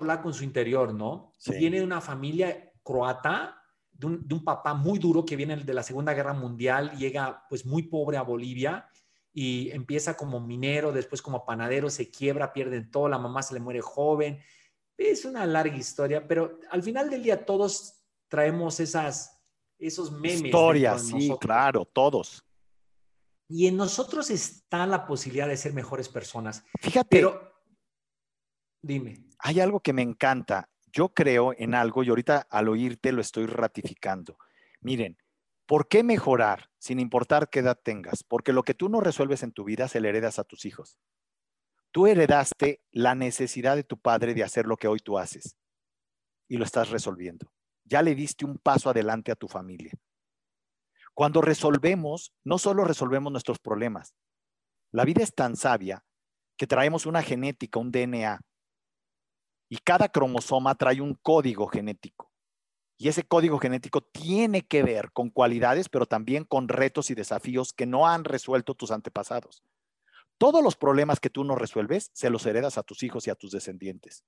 hablar 0.00 0.22
con 0.22 0.34
su 0.34 0.42
interior, 0.42 0.92
¿no? 0.92 1.32
Viene 1.46 1.78
de 1.78 1.84
una 1.84 2.00
familia 2.00 2.72
croata, 2.82 3.59
de 4.00 4.06
un, 4.06 4.26
de 4.26 4.34
un, 4.34 4.42
papá 4.42 4.72
muy 4.72 4.98
duro 4.98 5.24
que 5.24 5.36
viene 5.36 5.56
de 5.56 5.74
la 5.74 5.82
Segunda 5.82 6.14
Guerra 6.14 6.32
Mundial, 6.32 6.96
llega 6.96 7.44
pues 7.48 7.66
muy 7.66 7.82
pobre 7.82 8.16
a 8.16 8.22
Bolivia 8.22 8.88
y 9.32 9.70
empieza 9.70 10.16
como 10.16 10.40
minero, 10.40 10.90
después 10.90 11.20
como 11.20 11.44
panadero, 11.44 11.90
se 11.90 12.10
quiebra, 12.10 12.52
pierden 12.52 12.90
todo, 12.90 13.08
la 13.08 13.18
mamá 13.18 13.42
se 13.42 13.54
le 13.54 13.60
muere 13.60 13.82
joven. 13.82 14.40
Es 14.96 15.24
una 15.24 15.44
larga 15.46 15.76
historia, 15.76 16.26
pero 16.26 16.58
al 16.70 16.82
final 16.82 17.10
del 17.10 17.22
día 17.22 17.44
todos 17.44 18.02
traemos 18.28 18.80
esas, 18.80 19.38
esos 19.78 20.10
memes. 20.10 20.44
Historias, 20.44 21.06
sí, 21.08 21.30
claro, 21.38 21.84
todos. 21.84 22.42
Y 23.48 23.66
en 23.66 23.76
nosotros 23.76 24.30
está 24.30 24.86
la 24.86 25.06
posibilidad 25.06 25.48
de 25.48 25.56
ser 25.58 25.74
mejores 25.74 26.08
personas. 26.08 26.64
Fíjate. 26.80 27.08
Pero, 27.10 27.52
dime. 28.80 29.26
Hay 29.40 29.60
algo 29.60 29.80
que 29.80 29.92
me 29.92 30.02
encanta. 30.02 30.69
Yo 30.92 31.10
creo 31.10 31.54
en 31.56 31.74
algo 31.74 32.02
y 32.02 32.08
ahorita 32.08 32.46
al 32.50 32.68
oírte 32.68 33.12
lo 33.12 33.20
estoy 33.20 33.46
ratificando. 33.46 34.38
Miren, 34.80 35.18
¿por 35.66 35.88
qué 35.88 36.02
mejorar 36.02 36.70
sin 36.78 36.98
importar 36.98 37.48
qué 37.48 37.60
edad 37.60 37.78
tengas? 37.82 38.24
Porque 38.24 38.52
lo 38.52 38.62
que 38.62 38.74
tú 38.74 38.88
no 38.88 39.00
resuelves 39.00 39.42
en 39.42 39.52
tu 39.52 39.64
vida 39.64 39.88
se 39.88 40.00
le 40.00 40.08
heredas 40.08 40.38
a 40.38 40.44
tus 40.44 40.64
hijos. 40.64 40.98
Tú 41.92 42.06
heredaste 42.06 42.82
la 42.90 43.14
necesidad 43.14 43.76
de 43.76 43.84
tu 43.84 43.98
padre 43.98 44.34
de 44.34 44.44
hacer 44.44 44.66
lo 44.66 44.76
que 44.76 44.88
hoy 44.88 45.00
tú 45.00 45.18
haces 45.18 45.56
y 46.48 46.56
lo 46.56 46.64
estás 46.64 46.90
resolviendo. 46.90 47.52
Ya 47.84 48.02
le 48.02 48.14
diste 48.14 48.44
un 48.44 48.58
paso 48.58 48.90
adelante 48.90 49.32
a 49.32 49.36
tu 49.36 49.48
familia. 49.48 49.92
Cuando 51.14 51.40
resolvemos, 51.42 52.32
no 52.44 52.58
solo 52.58 52.84
resolvemos 52.84 53.32
nuestros 53.32 53.58
problemas. 53.58 54.14
La 54.92 55.04
vida 55.04 55.22
es 55.22 55.34
tan 55.34 55.56
sabia 55.56 56.04
que 56.56 56.66
traemos 56.66 57.06
una 57.06 57.22
genética, 57.22 57.78
un 57.78 57.90
DNA, 57.90 58.40
y 59.70 59.78
cada 59.78 60.08
cromosoma 60.08 60.74
trae 60.74 61.00
un 61.00 61.14
código 61.14 61.68
genético. 61.68 62.30
Y 62.98 63.08
ese 63.08 63.22
código 63.22 63.58
genético 63.58 64.02
tiene 64.02 64.66
que 64.66 64.82
ver 64.82 65.12
con 65.12 65.30
cualidades, 65.30 65.88
pero 65.88 66.04
también 66.04 66.44
con 66.44 66.68
retos 66.68 67.10
y 67.10 67.14
desafíos 67.14 67.72
que 67.72 67.86
no 67.86 68.06
han 68.06 68.24
resuelto 68.24 68.74
tus 68.74 68.90
antepasados. 68.90 69.62
Todos 70.36 70.62
los 70.62 70.76
problemas 70.76 71.20
que 71.20 71.30
tú 71.30 71.44
no 71.44 71.54
resuelves, 71.54 72.10
se 72.12 72.28
los 72.28 72.44
heredas 72.44 72.76
a 72.76 72.82
tus 72.82 73.02
hijos 73.02 73.26
y 73.26 73.30
a 73.30 73.36
tus 73.36 73.52
descendientes. 73.52 74.24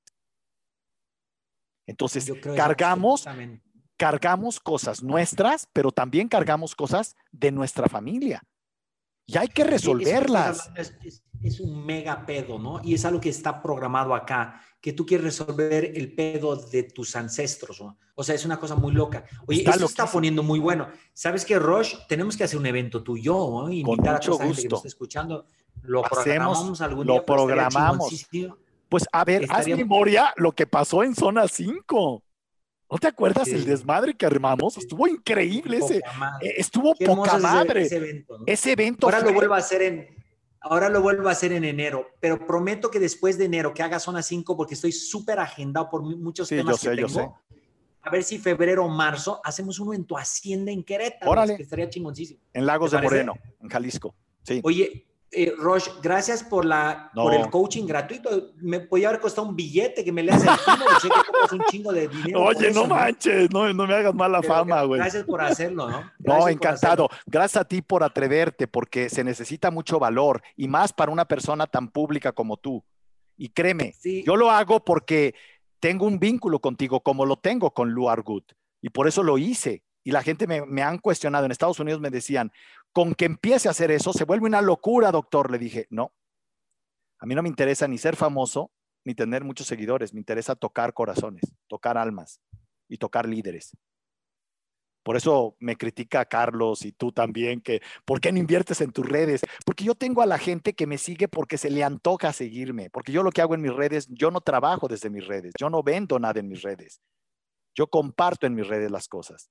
Entonces, 1.87 2.32
cargamos, 2.56 3.26
cargamos 3.99 4.61
cosas 4.61 5.02
nuestras, 5.02 5.68
pero 5.72 5.90
también 5.90 6.28
cargamos 6.28 6.76
cosas 6.76 7.16
de 7.32 7.50
nuestra 7.50 7.88
familia. 7.88 8.42
Y 9.32 9.38
hay 9.38 9.48
que 9.48 9.64
resolverlas. 9.64 10.70
Es, 11.42 11.58
un 11.58 11.84
mega 11.84 12.24
pedo, 12.24 12.58
¿no? 12.58 12.80
Y 12.84 12.94
es 12.94 13.04
algo 13.04 13.20
que 13.20 13.28
está 13.28 13.60
programado 13.60 14.14
acá, 14.14 14.60
que 14.80 14.92
tú 14.92 15.04
quieres 15.04 15.24
resolver 15.24 15.92
el 15.96 16.14
pedo 16.14 16.54
de 16.54 16.84
tus 16.84 17.16
ancestros, 17.16 17.80
¿no? 17.80 17.98
O 18.14 18.22
sea, 18.22 18.36
es 18.36 18.44
una 18.44 18.60
cosa 18.60 18.76
muy 18.76 18.92
loca. 18.92 19.24
Oye, 19.48 19.58
está 19.58 19.72
esto 19.72 19.86
está 19.86 20.06
poniendo 20.06 20.44
muy 20.44 20.60
bueno. 20.60 20.86
¿Sabes 21.12 21.44
qué, 21.44 21.58
Roche? 21.58 21.98
Tenemos 22.08 22.36
que 22.36 22.44
hacer 22.44 22.58
un 22.60 22.66
evento 22.66 23.02
tú 23.02 23.16
y 23.16 23.22
yo, 23.22 23.34
¿no? 23.34 23.72
Invitar 23.72 24.20
Con 24.20 24.32
mucho 24.32 24.40
a 24.40 24.46
gusto. 24.46 24.68
que 24.68 24.74
está 24.76 24.88
escuchando. 24.88 25.46
Lo 25.82 26.02
programamos 26.02 26.80
algún 26.80 27.06
día. 27.06 27.16
Lo 27.16 27.26
pues, 27.26 27.36
programamos. 27.36 28.26
Pues 28.88 29.04
a 29.10 29.24
ver, 29.24 29.46
haz 29.48 29.66
memoria 29.66 30.32
lo 30.36 30.52
que 30.52 30.66
pasó 30.66 31.02
en 31.02 31.16
Zona 31.16 31.48
5. 31.48 32.22
¿No 32.92 32.99
te 32.99 33.06
acuerdas 33.06 33.49
el 33.49 33.64
desmadre 33.64 34.12
que 34.12 34.26
armamos? 34.26 34.76
Estuvo 34.76 35.08
increíble 35.08 35.78
ese. 35.78 35.96
Eh, 35.96 36.54
estuvo 36.58 36.94
poca 36.94 37.38
madre. 37.38 37.84
Ese, 37.84 37.96
evento, 37.96 38.38
ese 38.44 38.72
evento. 38.72 39.06
Ahora 39.06 39.20
lo 39.20 39.32
vuelvo 39.32 39.54
a 39.54 39.56
hacer 39.56 39.80
en. 39.80 40.22
Ahora 40.61 40.90
lo 40.90 41.00
vuelvo 41.00 41.28
a 41.30 41.32
hacer 41.32 41.52
en 41.52 41.64
enero, 41.64 42.06
pero 42.20 42.46
prometo 42.46 42.90
que 42.90 43.00
después 43.00 43.38
de 43.38 43.46
enero 43.46 43.72
que 43.72 43.82
haga 43.82 43.99
zona 43.99 44.22
5 44.22 44.56
porque 44.58 44.75
estoy 44.75 44.92
súper 44.92 45.40
agendado 45.40 45.88
por 45.88 46.02
muchos 46.02 46.50
temas 46.50 46.78
que 46.80 46.90
tengo. 46.90 47.40
A 48.02 48.11
ver 48.11 48.22
si 48.25 48.38
febrero 48.38 48.84
o 48.84 48.88
marzo 48.88 49.40
hacemos 49.42 49.80
uno 49.80 49.94
en 49.94 50.04
tu 50.04 50.18
hacienda 50.18 50.70
en 50.70 50.84
Querétaro. 50.84 51.30
Órale. 51.30 51.56
Que 51.56 51.62
estaría 51.62 51.88
chingoncísimo. 51.88 52.40
En 52.52 52.66
Lagos 52.66 52.90
de 52.90 53.00
Moreno, 53.00 53.32
en 53.62 53.70
Jalisco. 53.70 54.14
Sí. 54.42 54.61
Oye, 54.62 55.06
eh, 55.34 55.54
Roche, 55.56 55.90
gracias 56.02 56.44
por, 56.44 56.66
la, 56.66 57.10
por 57.14 57.32
el 57.32 57.48
coaching 57.48 57.86
gratuito. 57.86 58.52
Me 58.56 58.80
podía 58.80 59.08
haber 59.08 59.20
costado 59.20 59.48
un 59.48 59.56
billete 59.56 60.04
que 60.04 60.12
me 60.12 60.22
le 60.22 60.32
hace 60.32 60.46
el 60.46 60.56
timo, 60.58 61.00
sé 61.00 61.08
que 61.08 61.54
un 61.54 61.64
chingo 61.70 61.92
de 61.92 62.06
dinero. 62.08 62.42
Oye, 62.42 62.70
no 62.70 62.86
manches, 62.86 63.50
¿no? 63.50 63.72
no, 63.72 63.86
me 63.86 63.94
hagas 63.94 64.14
mala 64.14 64.42
fama, 64.42 64.82
güey. 64.82 65.00
Gracias 65.00 65.24
por 65.24 65.40
hacerlo, 65.40 65.88
¿no? 65.88 66.10
no, 66.18 66.48
encantado. 66.48 67.08
Gracias 67.26 67.62
a 67.62 67.64
ti 67.64 67.80
por 67.80 68.04
atreverte, 68.04 68.68
porque 68.68 69.08
se 69.08 69.24
necesita 69.24 69.70
mucho 69.70 69.98
valor 69.98 70.42
y 70.54 70.68
más 70.68 70.92
para 70.92 71.10
una 71.10 71.24
persona 71.24 71.66
tan 71.66 71.88
pública 71.88 72.32
como 72.32 72.58
tú. 72.58 72.84
Y 73.38 73.48
créeme, 73.48 73.94
yo 74.24 74.36
lo 74.36 74.50
hago 74.50 74.84
porque 74.84 75.34
tengo 75.80 76.06
un 76.06 76.18
vínculo 76.18 76.60
contigo, 76.60 77.00
como 77.00 77.24
lo 77.24 77.36
tengo 77.36 77.72
con 77.72 77.90
Lu 77.90 78.10
Argut, 78.10 78.52
y 78.82 78.90
por 78.90 79.08
eso 79.08 79.22
lo 79.22 79.38
hice. 79.38 79.82
Y 80.04 80.11
la 80.11 80.23
gente 80.23 80.47
me, 80.47 80.82
han 80.82 80.99
cuestionado. 80.99 81.44
En 81.44 81.52
Estados 81.52 81.78
Unidos 81.78 82.00
me 82.00 82.11
decían, 82.11 82.52
con 82.92 83.14
que 83.14 83.25
empiece 83.25 83.68
a 83.68 83.71
hacer 83.71 83.90
eso, 83.90 84.12
se 84.12 84.25
vuelve 84.25 84.47
una 84.47 84.62
locura, 84.62 85.12
doctor. 85.12 85.50
Le 85.50 85.59
dije, 85.59 85.87
no, 85.90 86.12
a 87.18 87.26
mí 87.26 87.35
no 87.35 87.42
me 87.42 87.49
interesa 87.49 87.87
ni 87.87 87.99
ser 87.99 88.16
famoso, 88.16 88.73
ni 89.04 89.14
tener 89.14 89.44
muchos 89.44 89.66
seguidores, 89.66 90.12
me 90.12 90.21
interesa 90.21 90.54
tocar 90.54 90.92
corazones, 90.92 91.42
tocar 91.68 91.97
almas 91.99 92.40
y 92.88 92.99
tocar 92.99 93.28
líderes. 93.28 93.76
Por 95.04 95.16
eso 95.16 95.56
me 95.59 95.76
critica 95.76 96.25
Carlos 96.25 96.85
y 96.85 96.92
tú 96.92 97.11
también, 97.11 97.61
que 97.61 97.82
¿por 98.04 98.21
qué 98.21 98.30
no 98.30 98.38
inviertes 98.38 98.80
en 98.80 98.92
tus 98.92 99.09
redes? 99.09 99.40
Porque 99.64 99.82
yo 99.82 99.97
tengo 99.97 100.23
a 100.23 100.26
la 100.26 100.38
gente 100.38 100.75
que 100.75 100.87
me 100.87 100.97
sigue 100.97 101.26
porque 101.26 101.59
se 101.59 101.71
le 101.71 101.82
antoja 101.82 102.32
seguirme, 102.32 102.88
porque 102.88 103.11
yo 103.11 103.25
lo 103.25 103.32
que 103.32 103.40
hago 103.40 103.56
en 103.56 103.62
mis 103.62 103.75
redes, 103.75 104.06
yo 104.11 104.30
no 104.30 104.40
trabajo 104.40 104.87
desde 104.87 105.11
mis 105.11 105.26
redes, 105.26 105.54
yo 105.59 105.71
no 105.71 105.82
vendo 105.82 106.21
nada 106.21 106.38
en 106.38 106.47
mis 106.47 106.62
redes, 106.62 107.00
yo 107.75 107.88
comparto 107.88 108.47
en 108.47 108.54
mis 108.54 108.68
redes 108.68 108.92
las 108.92 109.09
cosas 109.09 109.50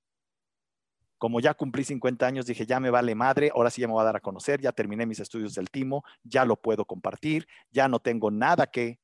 como 1.21 1.39
ya 1.39 1.53
cumplí 1.53 1.83
50 1.83 2.25
años, 2.25 2.47
dije, 2.47 2.65
ya 2.65 2.79
me 2.79 2.89
vale 2.89 3.13
madre, 3.13 3.51
ahora 3.53 3.69
sí 3.69 3.79
ya 3.79 3.87
me 3.87 3.93
voy 3.93 4.01
a 4.01 4.05
dar 4.05 4.15
a 4.15 4.21
conocer, 4.21 4.59
ya 4.59 4.71
terminé 4.71 5.05
mis 5.05 5.19
estudios 5.19 5.53
del 5.53 5.69
timo, 5.69 6.03
ya 6.23 6.45
lo 6.45 6.55
puedo 6.55 6.83
compartir, 6.83 7.47
ya 7.69 7.87
no 7.87 7.99
tengo 7.99 8.31
nada 8.31 8.65
que, 8.65 8.99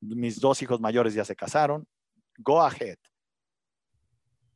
mis 0.00 0.40
dos 0.40 0.62
hijos 0.62 0.80
mayores 0.80 1.14
ya 1.14 1.24
se 1.24 1.36
casaron, 1.36 1.86
go 2.38 2.60
ahead. 2.60 2.98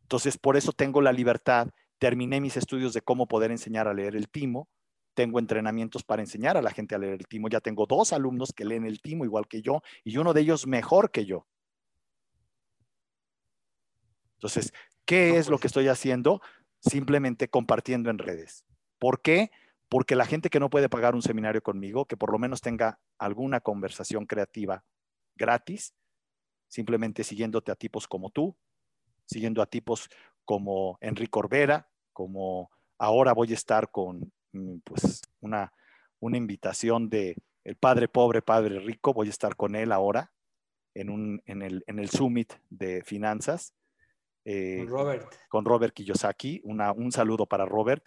Entonces, 0.03 0.37
por 0.37 0.57
eso 0.57 0.73
tengo 0.73 1.01
la 1.01 1.13
libertad, 1.13 1.69
terminé 1.99 2.41
mis 2.41 2.57
estudios 2.57 2.93
de 2.95 3.01
cómo 3.01 3.29
poder 3.29 3.53
enseñar 3.53 3.87
a 3.87 3.95
leer 3.95 4.17
el 4.17 4.29
timo, 4.29 4.69
tengo 5.15 5.39
entrenamientos 5.39 6.03
para 6.03 6.23
enseñar 6.23 6.57
a 6.57 6.63
la 6.63 6.73
gente 6.73 6.97
a 6.97 6.99
leer 6.99 7.21
el 7.21 7.29
timo, 7.29 7.49
ya 7.49 7.61
tengo 7.61 7.87
dos 7.87 8.13
alumnos 8.13 8.53
que 8.53 8.65
leen 8.65 8.85
el 8.85 9.01
timo 9.01 9.25
igual 9.25 9.47
que 9.47 9.63
yo 9.63 9.83
y 10.03 10.17
uno 10.17 10.35
de 10.35 10.41
ellos 10.41 10.67
mejor 10.67 11.13
que 11.13 11.27
yo. 11.27 11.47
Entonces, 14.35 14.73
¿qué 15.05 15.37
es 15.37 15.47
lo 15.47 15.53
pues 15.53 15.61
que 15.61 15.67
estoy 15.69 15.87
haciendo? 15.87 16.41
Simplemente 16.81 17.49
compartiendo 17.49 18.11
en 18.11 18.19
redes. 18.19 18.65
¿Por 18.99 19.23
qué? 19.23 19.51
Porque 19.89 20.17
la 20.17 20.27
gente 20.27 20.51
que 20.51 20.61
no 20.61 20.71
puede 20.71 20.89
pagar 20.89 21.15
un 21.15 21.23
seminario 21.23 21.63
conmigo, 21.63 22.07
que 22.07 22.17
por 22.17 22.33
lo 22.33 22.39
menos 22.39 22.61
tenga 22.61 23.01
alguna 23.19 23.61
conversación 23.61 24.27
creativa 24.27 24.85
gratis, 25.37 25.95
simplemente 26.69 27.25
siguiéndote 27.25 27.73
a 27.73 27.77
tipos 27.77 28.07
como 28.07 28.31
tú, 28.31 28.57
siguiendo 29.27 29.63
a 29.63 29.67
tipos 29.67 30.09
como 30.45 30.99
Enrique 31.01 31.39
Orbera, 31.39 31.89
como 32.13 32.71
ahora 32.99 33.33
voy 33.33 33.51
a 33.53 33.55
estar 33.55 33.91
con 33.91 34.33
mm, 34.53 34.79
pues, 34.85 35.23
una, 35.41 35.73
una 36.21 36.37
invitación 36.37 37.09
de 37.09 37.37
el 37.65 37.77
padre 37.77 38.09
pobre, 38.09 38.43
padre 38.43 38.81
rico, 38.81 39.13
voy 39.13 39.29
a 39.29 39.31
estar 39.31 39.57
con 39.57 39.77
él 39.77 39.93
ahora 39.93 40.33
en, 40.95 41.11
un, 41.11 41.43
en, 41.47 41.63
el, 41.63 41.85
en 41.87 41.99
el 41.99 42.09
summit 42.09 42.55
de 42.71 43.03
finanzas 43.05 43.75
eh, 44.51 44.79
con 44.79 44.89
Robert. 44.89 45.35
Con 45.49 45.65
Robert 45.67 45.95
Kiyosaki. 45.95 46.63
un 46.65 47.13
saludo 47.13 47.45
para 47.45 47.67
Robert. 47.67 48.03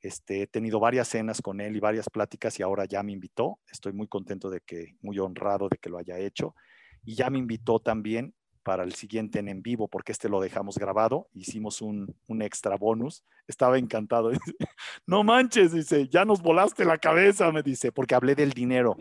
Este, 0.00 0.42
he 0.42 0.46
tenido 0.48 0.80
varias 0.80 1.06
cenas 1.06 1.40
con 1.40 1.60
él 1.60 1.76
y 1.76 1.80
varias 1.80 2.10
pláticas 2.10 2.58
y 2.58 2.64
ahora 2.64 2.84
ya 2.84 3.02
me 3.04 3.12
invitó. 3.12 3.60
Estoy 3.70 3.92
muy 3.92 4.08
contento 4.08 4.50
de 4.50 4.60
que, 4.60 4.96
muy 5.02 5.20
honrado 5.20 5.68
de 5.68 5.78
que 5.78 5.88
lo 5.88 5.98
haya 5.98 6.18
hecho. 6.18 6.56
Y 7.04 7.14
ya 7.14 7.30
me 7.30 7.38
invitó 7.38 7.78
también 7.78 8.34
para 8.64 8.82
el 8.82 8.94
siguiente 8.94 9.38
en 9.38 9.48
en 9.48 9.62
vivo, 9.62 9.86
porque 9.86 10.10
este 10.10 10.28
lo 10.28 10.40
dejamos 10.40 10.78
grabado. 10.78 11.28
Hicimos 11.32 11.80
un, 11.80 12.12
extra 12.40 12.76
bonus. 12.76 13.22
Estaba 13.46 13.78
encantado. 13.78 14.32
no 15.06 15.22
manches, 15.22 15.72
dice, 15.72 16.08
ya 16.08 16.24
nos 16.24 16.42
volaste 16.42 16.84
la 16.84 16.98
cabeza, 16.98 17.52
me 17.52 17.62
dice, 17.62 17.92
porque 17.92 18.16
hablé 18.16 18.34
del 18.34 18.50
dinero. 18.50 18.96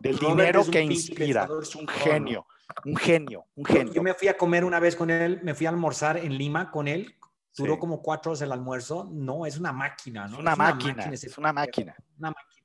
Del 0.00 0.18
dinero 0.18 0.64
que 0.64 0.80
inspira. 0.80 1.46
Es 1.60 1.76
un 1.76 1.86
genio. 1.86 2.46
Un 2.84 2.96
genio, 2.96 3.46
un 3.54 3.64
genio. 3.64 3.92
Yo 3.92 4.02
me 4.02 4.14
fui 4.14 4.28
a 4.28 4.36
comer 4.36 4.64
una 4.64 4.80
vez 4.80 4.96
con 4.96 5.10
él, 5.10 5.40
me 5.42 5.54
fui 5.54 5.66
a 5.66 5.70
almorzar 5.70 6.16
en 6.16 6.36
Lima 6.36 6.70
con 6.70 6.88
él. 6.88 7.16
Duró 7.56 7.78
como 7.78 8.00
cuatro 8.00 8.30
horas 8.30 8.42
el 8.42 8.52
almuerzo. 8.52 9.08
No, 9.10 9.44
es 9.44 9.58
una 9.58 9.72
máquina, 9.72 10.26
¿no? 10.28 10.34
Es 10.34 10.40
una, 10.40 10.56
máquina, 10.56 11.04
es 11.12 11.36
una 11.36 11.52
máquina. 11.52 11.94
Una 12.18 12.30
máquina. 12.30 12.60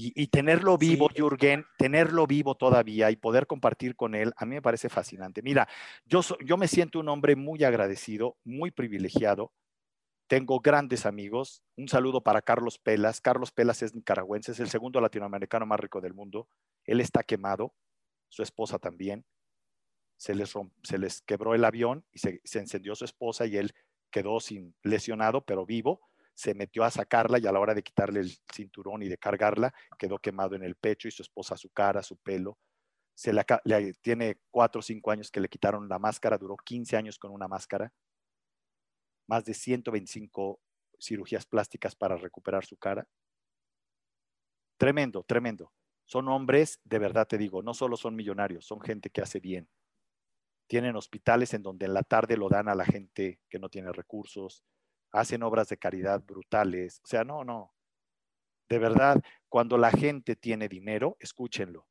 Y, 0.00 0.28
tenerlo 0.28 0.78
vivo, 0.78 1.08
Jürgen, 1.08 1.64
tenerlo 1.76 2.28
vivo 2.28 2.54
todavía 2.54 3.10
y 3.10 3.16
poder 3.16 3.48
compartir 3.48 3.96
con 3.96 4.14
él, 4.14 4.32
a 4.36 4.46
mí 4.46 4.54
me 4.54 4.62
parece 4.62 4.88
fascinante. 4.88 5.42
Mira, 5.42 5.68
yo, 6.04 6.20
yo 6.44 6.56
me 6.56 6.68
siento 6.68 7.00
un 7.00 7.08
hombre 7.08 7.34
muy 7.34 7.64
agradecido, 7.64 8.36
muy 8.44 8.70
privilegiado. 8.70 9.52
Tengo 10.28 10.60
grandes 10.60 11.04
amigos. 11.04 11.64
Un 11.76 11.88
saludo 11.88 12.22
para 12.22 12.42
Carlos 12.42 12.78
Pelas. 12.78 13.20
Carlos 13.20 13.50
Pelas 13.50 13.82
es 13.82 13.92
nicaragüense, 13.92 14.52
es 14.52 14.60
el 14.60 14.68
segundo 14.68 15.00
latinoamericano 15.00 15.66
más 15.66 15.80
rico 15.80 16.00
del 16.00 16.14
mundo. 16.14 16.48
Él 16.84 17.00
está 17.00 17.24
quemado, 17.24 17.74
su 18.28 18.44
esposa 18.44 18.78
también. 18.78 19.24
Se 20.18 20.34
les, 20.34 20.52
se 20.82 20.98
les 20.98 21.22
quebró 21.22 21.54
el 21.54 21.64
avión 21.64 22.04
y 22.12 22.18
se, 22.18 22.42
se 22.44 22.58
encendió 22.58 22.94
su 22.94 23.06
esposa 23.06 23.46
y 23.46 23.56
él 23.56 23.72
quedó 24.10 24.40
sin 24.40 24.74
lesionado, 24.82 25.46
pero 25.46 25.64
vivo 25.64 26.00
se 26.38 26.54
metió 26.54 26.84
a 26.84 26.90
sacarla 26.92 27.40
y 27.40 27.48
a 27.48 27.52
la 27.52 27.58
hora 27.58 27.74
de 27.74 27.82
quitarle 27.82 28.20
el 28.20 28.30
cinturón 28.54 29.02
y 29.02 29.08
de 29.08 29.18
cargarla, 29.18 29.74
quedó 29.98 30.20
quemado 30.20 30.54
en 30.54 30.62
el 30.62 30.76
pecho 30.76 31.08
y 31.08 31.10
su 31.10 31.22
esposa 31.22 31.56
su 31.56 31.68
cara, 31.70 32.00
su 32.00 32.16
pelo. 32.16 32.60
Se 33.12 33.32
le, 33.32 33.44
tiene 33.94 34.38
cuatro 34.48 34.78
o 34.78 34.82
cinco 34.82 35.10
años 35.10 35.32
que 35.32 35.40
le 35.40 35.48
quitaron 35.48 35.88
la 35.88 35.98
máscara, 35.98 36.38
duró 36.38 36.56
15 36.56 36.96
años 36.96 37.18
con 37.18 37.32
una 37.32 37.48
máscara, 37.48 37.92
más 39.26 39.44
de 39.46 39.52
125 39.52 40.60
cirugías 41.00 41.44
plásticas 41.44 41.96
para 41.96 42.14
recuperar 42.14 42.64
su 42.64 42.76
cara. 42.76 43.04
Tremendo, 44.76 45.24
tremendo. 45.24 45.72
Son 46.04 46.28
hombres, 46.28 46.78
de 46.84 47.00
verdad 47.00 47.26
te 47.26 47.36
digo, 47.36 47.64
no 47.64 47.74
solo 47.74 47.96
son 47.96 48.14
millonarios, 48.14 48.64
son 48.64 48.80
gente 48.80 49.10
que 49.10 49.22
hace 49.22 49.40
bien. 49.40 49.68
Tienen 50.68 50.96
hospitales 50.96 51.54
en 51.54 51.62
donde 51.62 51.86
en 51.86 51.94
la 51.94 52.02
tarde 52.04 52.36
lo 52.36 52.48
dan 52.48 52.68
a 52.68 52.74
la 52.74 52.84
gente 52.84 53.40
que 53.48 53.58
no 53.58 53.68
tiene 53.70 53.90
recursos, 53.90 54.62
hacen 55.10 55.42
obras 55.42 55.68
de 55.68 55.78
caridad 55.78 56.22
brutales. 56.22 57.00
O 57.02 57.06
sea, 57.06 57.24
no, 57.24 57.42
no. 57.42 57.74
De 58.68 58.78
verdad, 58.78 59.20
cuando 59.48 59.78
la 59.78 59.90
gente 59.90 60.36
tiene 60.36 60.68
dinero, 60.68 61.16
escúchenlo. 61.20 61.88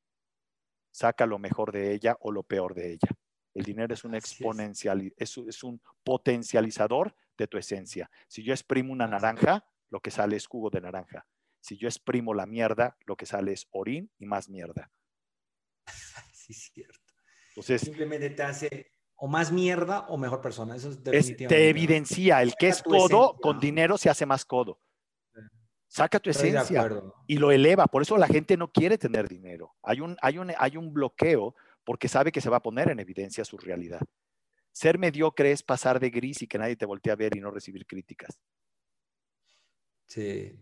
Saca 0.91 1.25
lo 1.25 1.39
mejor 1.39 1.71
de 1.71 1.91
ella 1.91 2.17
o 2.19 2.31
lo 2.31 2.43
peor 2.43 2.75
de 2.75 2.93
ella. 2.93 3.09
El 3.55 3.63
dinero 3.63 3.95
es 3.95 4.03
un 4.03 4.13
exponencial, 4.13 5.11
es. 5.17 5.37
Es, 5.37 5.63
un 5.63 5.81
potencializador 6.03 7.15
de 7.35 7.47
tu 7.47 7.57
esencia. 7.57 8.11
Si 8.27 8.43
yo 8.43 8.53
exprimo 8.53 8.93
una 8.93 9.07
naranja, 9.07 9.65
lo 9.89 9.99
que 9.99 10.11
sale 10.11 10.35
es 10.35 10.45
jugo 10.45 10.69
de 10.69 10.81
naranja. 10.81 11.25
Si 11.59 11.77
yo 11.77 11.87
exprimo 11.87 12.35
la 12.35 12.45
mierda, 12.45 12.95
lo 13.07 13.15
que 13.15 13.25
sale 13.25 13.53
es 13.53 13.67
orín 13.71 14.11
y 14.19 14.25
más 14.27 14.49
mierda. 14.49 14.91
Sí, 16.33 16.53
es 16.53 16.71
cierto. 16.71 17.06
Entonces, 17.57 17.81
simplemente 17.81 18.29
te 18.29 18.43
hace 18.43 18.91
o 19.15 19.27
más 19.27 19.51
mierda 19.51 20.01
o 20.09 20.17
mejor 20.17 20.41
persona. 20.41 20.75
Eso 20.75 20.91
es 20.91 21.03
definitivamente. 21.03 21.47
te 21.47 21.69
evidencia, 21.69 22.43
el 22.43 22.53
que 22.55 22.67
es 22.67 22.83
codo 22.83 23.35
con 23.41 23.59
dinero 23.59 23.97
se 23.97 24.11
hace 24.11 24.27
más 24.27 24.45
codo. 24.45 24.79
Saca 25.87 26.19
tu 26.19 26.29
esencia 26.29 26.87
y 27.25 27.37
lo 27.37 27.51
eleva. 27.51 27.87
Por 27.87 28.03
eso 28.03 28.15
la 28.17 28.27
gente 28.27 28.57
no 28.57 28.71
quiere 28.71 28.99
tener 28.99 29.27
dinero. 29.27 29.73
Hay 29.81 30.01
un, 30.01 30.15
hay, 30.21 30.37
un, 30.37 30.53
hay 30.55 30.77
un 30.77 30.93
bloqueo 30.93 31.55
porque 31.83 32.07
sabe 32.07 32.31
que 32.31 32.41
se 32.41 32.49
va 32.49 32.57
a 32.57 32.61
poner 32.61 32.91
en 32.91 32.99
evidencia 32.99 33.43
su 33.43 33.57
realidad. 33.57 34.01
Ser 34.71 34.99
mediocre 34.99 35.51
es 35.51 35.63
pasar 35.63 35.99
de 35.99 36.11
gris 36.11 36.43
y 36.43 36.47
que 36.47 36.59
nadie 36.59 36.75
te 36.75 36.85
voltee 36.85 37.11
a 37.11 37.15
ver 37.15 37.35
y 37.35 37.39
no 37.39 37.49
recibir 37.49 37.87
críticas. 37.87 38.39
Sí, 40.05 40.59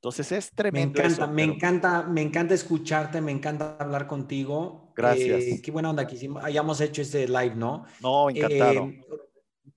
entonces 0.00 0.32
es 0.32 0.50
tremendo. 0.52 0.98
Me 0.98 1.04
encanta, 1.04 1.26
me 1.26 1.42
encanta, 1.42 2.02
me 2.04 2.22
encanta 2.22 2.54
escucharte, 2.54 3.20
me 3.20 3.32
encanta 3.32 3.76
hablar 3.78 4.06
contigo. 4.06 4.94
Gracias. 4.96 5.42
Eh, 5.42 5.60
qué 5.62 5.70
buena 5.70 5.90
onda 5.90 6.06
que 6.06 6.16
hayamos 6.42 6.80
hecho 6.80 7.02
este 7.02 7.28
live, 7.28 7.54
¿no? 7.54 7.84
No, 8.00 8.30
encantado. 8.30 8.86
Eh, 8.86 9.04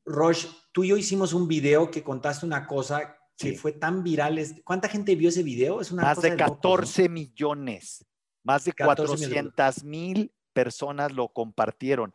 Roche, 0.06 0.48
tú 0.72 0.86
y 0.86 0.88
yo 0.88 0.98
hicimos 0.98 1.34
un 1.34 1.46
video 1.46 1.92
que 1.92 2.04
contaste 2.04 2.46
una 2.46 2.66
cosa 2.68 3.18
que 3.38 3.58
fue 3.58 3.74
tan 3.74 4.02
viral. 4.02 4.40
¿Cuánta 4.64 4.88
gente 4.88 5.14
vio 5.16 5.28
ese 5.28 5.44
video? 5.44 5.82
Es 5.82 5.92
una 5.92 6.04
Más 6.04 6.22
de 6.22 6.38
14 6.38 7.10
millones. 7.10 8.06
Más 8.44 8.64
de 8.64 8.72
400 8.72 9.84
mil 9.84 10.32
personas 10.54 11.12
lo 11.12 11.28
compartieron 11.28 12.14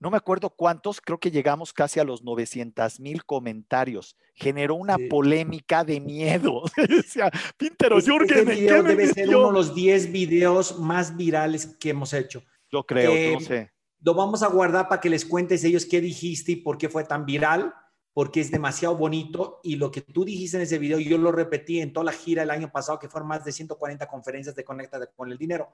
no 0.00 0.10
me 0.10 0.16
acuerdo 0.16 0.48
cuántos, 0.48 0.98
creo 1.00 1.20
que 1.20 1.30
llegamos 1.30 1.74
casi 1.74 2.00
a 2.00 2.04
los 2.04 2.24
900 2.24 3.00
mil 3.00 3.24
comentarios. 3.24 4.16
Generó 4.34 4.74
una 4.74 4.96
polémica 5.10 5.84
de 5.84 6.00
miedo. 6.00 6.62
Decía, 6.88 7.30
Pintero, 7.58 8.00
Jürgen, 8.00 8.46
debe 8.46 9.06
ser 9.08 9.28
uno 9.28 9.48
de 9.48 9.52
los 9.52 9.74
10 9.74 10.10
videos 10.10 10.78
más 10.78 11.16
virales 11.16 11.66
que 11.78 11.90
hemos 11.90 12.14
hecho. 12.14 12.42
Yo 12.72 12.84
creo, 12.84 13.10
no 13.10 13.40
eh, 13.40 13.44
sé. 13.44 13.72
Lo 14.00 14.14
vamos 14.14 14.42
a 14.42 14.48
guardar 14.48 14.88
para 14.88 15.02
que 15.02 15.10
les 15.10 15.26
cuentes 15.26 15.62
ellos 15.64 15.84
qué 15.84 16.00
dijiste 16.00 16.52
y 16.52 16.56
por 16.56 16.78
qué 16.78 16.88
fue 16.88 17.04
tan 17.04 17.26
viral, 17.26 17.74
porque 18.14 18.40
es 18.40 18.50
demasiado 18.50 18.96
bonito 18.96 19.60
y 19.62 19.76
lo 19.76 19.90
que 19.90 20.00
tú 20.00 20.24
dijiste 20.24 20.56
en 20.56 20.62
ese 20.62 20.78
video, 20.78 20.98
yo 20.98 21.18
lo 21.18 21.30
repetí 21.30 21.80
en 21.80 21.92
toda 21.92 22.04
la 22.04 22.12
gira 22.12 22.42
el 22.42 22.50
año 22.50 22.72
pasado, 22.72 22.98
que 22.98 23.10
fueron 23.10 23.28
más 23.28 23.44
de 23.44 23.52
140 23.52 24.06
conferencias 24.06 24.56
de 24.56 24.64
Conecta 24.64 25.06
con 25.14 25.30
el 25.30 25.36
Dinero. 25.36 25.68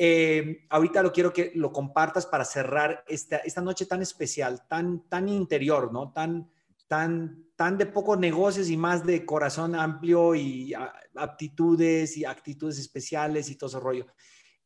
Eh, 0.00 0.64
ahorita 0.70 1.02
lo 1.02 1.12
quiero 1.12 1.32
que 1.32 1.50
lo 1.56 1.72
compartas 1.72 2.24
para 2.24 2.44
cerrar 2.44 3.04
esta, 3.08 3.38
esta 3.38 3.60
noche 3.60 3.84
tan 3.84 4.00
especial, 4.00 4.64
tan, 4.68 5.08
tan 5.08 5.28
interior, 5.28 5.92
¿no? 5.92 6.12
Tan, 6.12 6.48
tan, 6.86 7.50
tan 7.56 7.76
de 7.76 7.86
pocos 7.86 8.16
negocios 8.16 8.70
y 8.70 8.76
más 8.76 9.04
de 9.04 9.26
corazón 9.26 9.74
amplio 9.74 10.36
y 10.36 10.72
aptitudes 11.16 12.16
y 12.16 12.24
actitudes 12.24 12.78
especiales 12.78 13.50
y 13.50 13.56
todo 13.56 13.70
ese 13.70 13.80
rollo. 13.80 14.06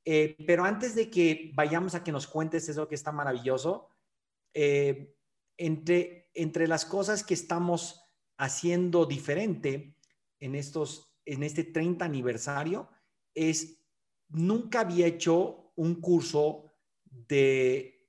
Eh, 0.05 0.37
pero 0.47 0.65
antes 0.65 0.95
de 0.95 1.09
que 1.09 1.51
vayamos 1.55 1.95
a 1.95 2.05
que 2.05 2.13
nos 2.13 2.27
cuentes 2.27 2.69
eso 2.69 2.87
que 2.87 2.95
está 2.95 3.11
maravilloso, 3.11 3.89
eh, 4.53 5.15
entre, 5.57 6.31
entre 6.35 6.69
las 6.69 6.85
cosas 6.85 7.25
que 7.25 7.35
estamos 7.35 8.05
haciendo 8.37 9.07
diferente 9.07 9.97
en, 10.41 10.55
estos, 10.55 11.17
en 11.25 11.43
este 11.43 11.65
30 11.65 12.05
aniversario 12.05 12.91
es 13.35 13.82
nunca 14.33 14.81
había 14.81 15.07
hecho 15.07 15.73
un 15.77 16.01
curso 16.01 16.65
de, 17.05 18.09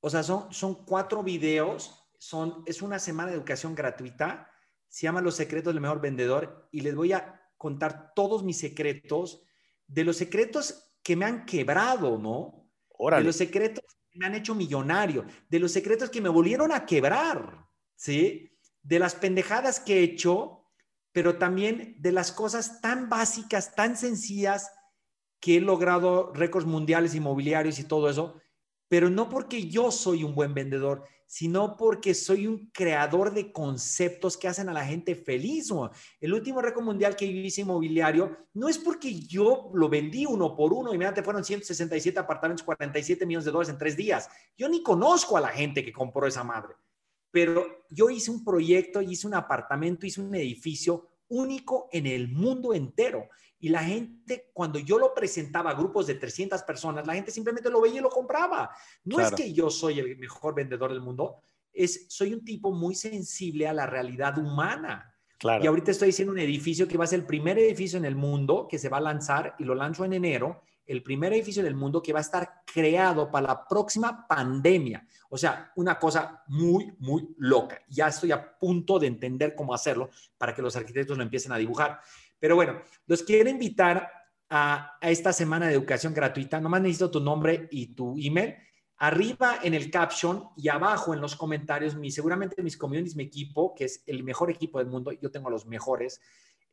o 0.00 0.10
sea, 0.10 0.22
son, 0.22 0.52
son 0.52 0.84
cuatro 0.84 1.22
videos, 1.22 2.08
son, 2.18 2.62
es 2.66 2.82
una 2.82 2.98
semana 2.98 3.30
de 3.30 3.36
educación 3.36 3.74
gratuita, 3.74 4.50
se 4.88 5.04
llama 5.04 5.20
Los 5.20 5.36
secretos 5.36 5.72
del 5.72 5.80
mejor 5.80 6.00
vendedor 6.00 6.68
y 6.70 6.80
les 6.80 6.94
voy 6.94 7.12
a 7.12 7.40
contar 7.56 8.12
todos 8.14 8.42
mis 8.42 8.58
secretos, 8.58 9.42
de 9.86 10.04
los 10.04 10.16
secretos 10.16 10.92
que 11.02 11.16
me 11.16 11.24
han 11.24 11.44
quebrado, 11.44 12.18
¿no? 12.18 12.70
De 12.98 13.24
los 13.24 13.36
secretos 13.36 13.84
que 14.10 14.18
me 14.18 14.26
han 14.26 14.34
hecho 14.34 14.54
millonario, 14.54 15.24
de 15.48 15.58
los 15.58 15.72
secretos 15.72 16.10
que 16.10 16.20
me 16.20 16.28
volvieron 16.28 16.72
a 16.72 16.86
quebrar, 16.86 17.66
¿sí? 17.96 18.58
De 18.82 18.98
las 18.98 19.14
pendejadas 19.14 19.80
que 19.80 20.00
he 20.00 20.02
hecho, 20.02 20.66
pero 21.12 21.38
también 21.38 21.96
de 21.98 22.12
las 22.12 22.32
cosas 22.32 22.80
tan 22.80 23.08
básicas, 23.08 23.74
tan 23.74 23.96
sencillas, 23.96 24.70
que 25.42 25.56
he 25.56 25.60
logrado 25.60 26.32
récords 26.32 26.66
mundiales 26.66 27.16
inmobiliarios 27.16 27.80
y 27.80 27.84
todo 27.84 28.08
eso, 28.08 28.40
pero 28.86 29.10
no 29.10 29.28
porque 29.28 29.68
yo 29.68 29.90
soy 29.90 30.22
un 30.22 30.36
buen 30.36 30.54
vendedor, 30.54 31.04
sino 31.26 31.76
porque 31.76 32.14
soy 32.14 32.46
un 32.46 32.70
creador 32.72 33.34
de 33.34 33.50
conceptos 33.50 34.36
que 34.36 34.46
hacen 34.46 34.68
a 34.68 34.72
la 34.72 34.84
gente 34.84 35.16
feliz. 35.16 35.72
El 36.20 36.32
último 36.32 36.62
récord 36.62 36.84
mundial 36.84 37.16
que 37.16 37.24
hice 37.24 37.62
inmobiliario 37.62 38.46
no 38.54 38.68
es 38.68 38.78
porque 38.78 39.18
yo 39.20 39.70
lo 39.74 39.88
vendí 39.88 40.26
uno 40.26 40.54
por 40.54 40.72
uno 40.72 40.94
y 40.94 40.98
te 41.12 41.24
fueron 41.24 41.42
167 41.42 42.20
apartamentos, 42.20 42.64
47 42.64 43.26
millones 43.26 43.46
de 43.46 43.50
dólares 43.50 43.72
en 43.72 43.78
tres 43.78 43.96
días. 43.96 44.28
Yo 44.56 44.68
ni 44.68 44.80
conozco 44.80 45.36
a 45.36 45.40
la 45.40 45.48
gente 45.48 45.84
que 45.84 45.92
compró 45.92 46.26
esa 46.26 46.44
madre, 46.44 46.74
pero 47.32 47.84
yo 47.90 48.10
hice 48.10 48.30
un 48.30 48.44
proyecto, 48.44 49.02
hice 49.02 49.26
un 49.26 49.34
apartamento, 49.34 50.06
hice 50.06 50.20
un 50.20 50.32
edificio 50.36 51.08
único 51.28 51.88
en 51.90 52.06
el 52.06 52.28
mundo 52.28 52.74
entero. 52.74 53.28
Y 53.62 53.68
la 53.68 53.84
gente, 53.84 54.50
cuando 54.52 54.80
yo 54.80 54.98
lo 54.98 55.14
presentaba 55.14 55.70
a 55.70 55.74
grupos 55.74 56.08
de 56.08 56.16
300 56.16 56.64
personas, 56.64 57.06
la 57.06 57.14
gente 57.14 57.30
simplemente 57.30 57.70
lo 57.70 57.80
veía 57.80 58.00
y 58.00 58.02
lo 58.02 58.10
compraba. 58.10 58.74
No 59.04 59.20
es 59.20 59.30
que 59.30 59.52
yo 59.52 59.70
soy 59.70 60.00
el 60.00 60.18
mejor 60.18 60.52
vendedor 60.52 60.90
del 60.90 61.00
mundo, 61.00 61.36
es 61.72 62.06
soy 62.08 62.34
un 62.34 62.44
tipo 62.44 62.72
muy 62.72 62.96
sensible 62.96 63.68
a 63.68 63.72
la 63.72 63.86
realidad 63.86 64.36
humana. 64.36 65.14
Claro. 65.38 65.62
Y 65.62 65.68
ahorita 65.68 65.92
estoy 65.92 66.10
haciendo 66.10 66.32
un 66.32 66.40
edificio 66.40 66.88
que 66.88 66.98
va 66.98 67.04
a 67.04 67.06
ser 67.06 67.20
el 67.20 67.26
primer 67.26 67.56
edificio 67.56 67.98
en 67.98 68.04
el 68.04 68.16
mundo 68.16 68.66
que 68.68 68.80
se 68.80 68.88
va 68.88 68.96
a 68.96 69.00
lanzar 69.00 69.54
y 69.60 69.64
lo 69.64 69.76
lanzo 69.76 70.04
en 70.04 70.14
enero, 70.14 70.64
el 70.84 71.04
primer 71.04 71.32
edificio 71.32 71.60
en 71.60 71.68
el 71.68 71.76
mundo 71.76 72.02
que 72.02 72.12
va 72.12 72.18
a 72.18 72.22
estar 72.22 72.62
creado 72.66 73.30
para 73.30 73.46
la 73.46 73.68
próxima 73.68 74.26
pandemia. 74.26 75.06
O 75.28 75.38
sea, 75.38 75.72
una 75.76 75.98
cosa 75.98 76.42
muy, 76.48 76.92
muy 76.98 77.28
loca. 77.38 77.80
Ya 77.88 78.08
estoy 78.08 78.32
a 78.32 78.58
punto 78.58 78.98
de 78.98 79.06
entender 79.06 79.54
cómo 79.54 79.72
hacerlo 79.72 80.10
para 80.36 80.52
que 80.52 80.62
los 80.62 80.74
arquitectos 80.74 81.16
lo 81.16 81.22
empiecen 81.22 81.52
a 81.52 81.58
dibujar. 81.58 82.00
Pero 82.42 82.56
bueno, 82.56 82.82
los 83.06 83.22
quiero 83.22 83.48
invitar 83.48 84.10
a, 84.50 84.98
esta 85.00 85.32
semana 85.32 85.68
de 85.68 85.74
educación 85.74 86.12
gratuita. 86.12 86.60
Nomás 86.60 86.82
necesito 86.82 87.08
tu 87.08 87.20
nombre 87.20 87.68
y 87.70 87.94
tu 87.94 88.16
email. 88.18 88.56
Arriba 88.96 89.60
en 89.62 89.74
el 89.74 89.92
caption 89.92 90.48
y 90.56 90.68
abajo 90.68 91.14
en 91.14 91.20
los 91.20 91.36
comentarios, 91.36 91.94
mi, 91.94 92.10
seguramente 92.10 92.60
mis 92.64 92.76
communities, 92.76 93.14
mi 93.14 93.22
equipo, 93.22 93.72
que 93.76 93.84
es 93.84 94.02
el 94.06 94.24
mejor 94.24 94.50
equipo 94.50 94.80
del 94.80 94.88
mundo, 94.88 95.12
yo 95.12 95.30
tengo 95.30 95.50
los 95.50 95.66
mejores. 95.66 96.20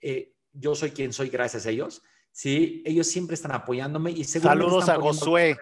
Eh, 0.02 0.34
yo 0.54 0.74
soy 0.74 0.90
quien 0.90 1.14
soy 1.14 1.30
gracias 1.30 1.68
a 1.68 1.70
ellos. 1.70 2.02
Sí, 2.32 2.82
ellos 2.84 3.06
siempre 3.06 3.36
están 3.36 3.52
apoyándome 3.52 4.10
y 4.10 4.24
Saludos 4.24 4.90
a 4.90 4.96
Josué. 4.96 5.56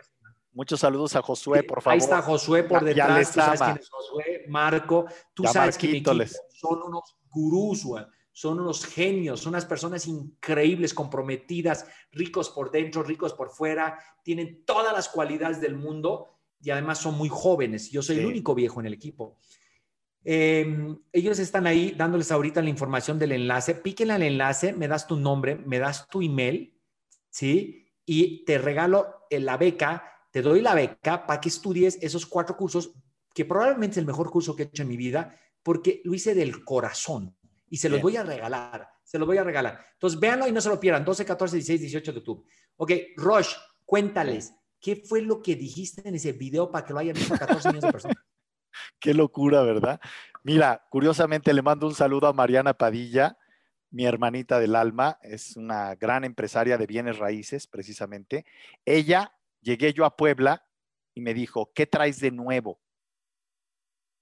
Muchos 0.53 0.79
saludos 0.79 1.17
a 1.17 1.21
Josué, 1.21 1.63
por 1.63 1.81
favor. 1.81 1.95
Ahí 1.95 1.99
está 1.99 2.21
Josué 2.21 2.63
por 2.63 2.81
detrás. 2.81 3.33
tú 3.33 3.41
sabes 3.41 3.59
quién 3.59 3.77
es 3.77 3.89
Josué, 3.89 4.45
Marco. 4.47 5.05
Tú 5.33 5.43
sabes 5.43 5.77
que 5.77 5.87
mi 5.89 5.97
equipo 5.97 6.13
son 6.47 6.81
unos 6.83 7.17
gurús, 7.29 7.83
güey 7.83 8.05
son 8.37 8.59
unos 8.59 8.85
genios, 8.85 9.39
son 9.39 9.53
unas 9.53 9.65
personas 9.65 10.05
increíbles, 10.05 10.93
comprometidas, 10.93 11.87
ricos 12.11 12.51
por 12.51 12.69
dentro, 12.69 13.01
ricos 13.01 13.33
por 13.33 13.49
fuera, 13.49 13.97
tienen 14.21 14.63
todas 14.63 14.93
las 14.93 15.09
cualidades 15.09 15.59
del 15.59 15.75
mundo 15.75 16.37
y 16.61 16.69
además 16.69 16.99
son 16.99 17.15
muy 17.17 17.29
jóvenes. 17.29 17.89
Yo 17.89 18.03
soy 18.03 18.19
el 18.19 18.27
único 18.27 18.53
viejo 18.53 18.79
en 18.79 18.85
el 18.85 18.93
equipo. 18.93 19.39
Em, 20.23 20.99
ellos 21.11 21.39
están 21.39 21.65
ahí 21.65 21.95
dándoles 21.97 22.31
ahorita 22.31 22.61
la 22.61 22.69
información 22.69 23.17
del 23.17 23.31
enlace. 23.31 23.73
Píquenle 23.73 24.13
al 24.13 24.21
enlace, 24.21 24.71
me 24.71 24.87
das 24.87 25.07
tu 25.07 25.15
nombre, 25.15 25.55
me 25.55 25.79
das 25.79 26.07
tu 26.07 26.21
email, 26.21 26.79
¿sí? 27.31 27.87
Y 28.05 28.45
te 28.45 28.59
regalo 28.59 29.25
la 29.31 29.57
beca, 29.57 30.13
te 30.29 30.43
doy 30.43 30.61
la 30.61 30.75
beca 30.75 31.25
para 31.25 31.41
que 31.41 31.49
estudies 31.49 31.97
esos 32.03 32.27
cuatro 32.27 32.55
cursos, 32.55 32.93
que 33.33 33.45
probablemente 33.45 33.93
es 33.93 33.97
el 33.97 34.05
mejor 34.05 34.29
curso 34.29 34.55
que 34.55 34.61
he 34.61 34.65
hecho 34.67 34.83
en 34.83 34.89
mi 34.89 34.97
vida, 34.97 35.35
porque 35.63 36.01
lo 36.05 36.13
hice 36.13 36.35
del 36.35 36.63
corazón 36.63 37.35
y 37.69 37.77
se 37.77 37.89
los 37.89 38.01
voy 38.01 38.17
a 38.17 38.23
regalar. 38.23 38.89
Se 39.03 39.17
los 39.17 39.27
voy 39.27 39.37
a 39.37 39.43
regalar. 39.43 39.85
Entonces, 39.93 40.19
véanlo 40.19 40.47
y 40.47 40.51
no 40.51 40.61
se 40.61 40.69
lo 40.69 40.79
pierdan. 40.79 41.05
12, 41.05 41.25
14, 41.25 41.55
16, 41.57 41.81
18 41.81 42.11
de 42.11 42.19
YouTube. 42.19 42.45
Ok, 42.77 42.91
Rosh, 43.15 43.53
cuéntales, 43.85 44.53
¿qué 44.79 44.95
fue 44.95 45.21
lo 45.21 45.41
que 45.41 45.55
dijiste 45.55 46.07
en 46.07 46.15
ese 46.15 46.33
video 46.33 46.71
para 46.71 46.85
que 46.85 46.93
lo 46.93 46.99
hayan 46.99 47.15
visto 47.15 47.37
14 47.37 47.69
millones 47.69 47.83
de 47.83 47.91
personas? 47.91 48.17
Qué 48.99 49.13
locura, 49.13 49.63
¿verdad? 49.63 49.99
Mira, 50.43 50.85
curiosamente 50.89 51.53
le 51.53 51.61
mando 51.61 51.87
un 51.87 51.95
saludo 51.95 52.27
a 52.27 52.33
Mariana 52.33 52.75
Padilla, 52.75 53.37
mi 53.89 54.05
hermanita 54.05 54.59
del 54.59 54.75
alma, 54.75 55.17
es 55.21 55.55
una 55.55 55.95
gran 55.95 56.23
empresaria 56.23 56.77
de 56.77 56.85
bienes 56.85 57.17
raíces, 57.17 57.65
precisamente. 57.67 58.45
Ella, 58.85 59.33
llegué 59.61 59.93
yo 59.93 60.05
a 60.05 60.15
Puebla 60.15 60.67
y 61.13 61.21
me 61.21 61.33
dijo, 61.33 61.71
¿qué 61.73 61.87
traes 61.87 62.19
de 62.19 62.31
nuevo? 62.31 62.79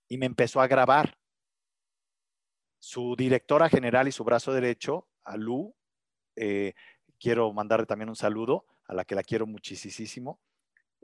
Y 0.08 0.18
me 0.18 0.26
empezó 0.26 0.62
a 0.62 0.68
grabar 0.68 1.18
su 2.86 3.16
directora 3.16 3.68
general 3.68 4.08
y 4.08 4.12
su 4.12 4.24
brazo 4.24 4.54
derecho, 4.54 5.08
a 5.24 5.38
Lu, 5.38 5.74
eh, 6.36 6.76
quiero 7.20 7.52
mandarle 7.52 7.88
también 7.88 8.10
un 8.10 8.16
saludo, 8.16 8.68
a 8.88 8.94
la 8.94 9.06
que 9.06 9.16
la 9.16 9.24
quiero 9.24 9.48
muchísimo. 9.48 10.40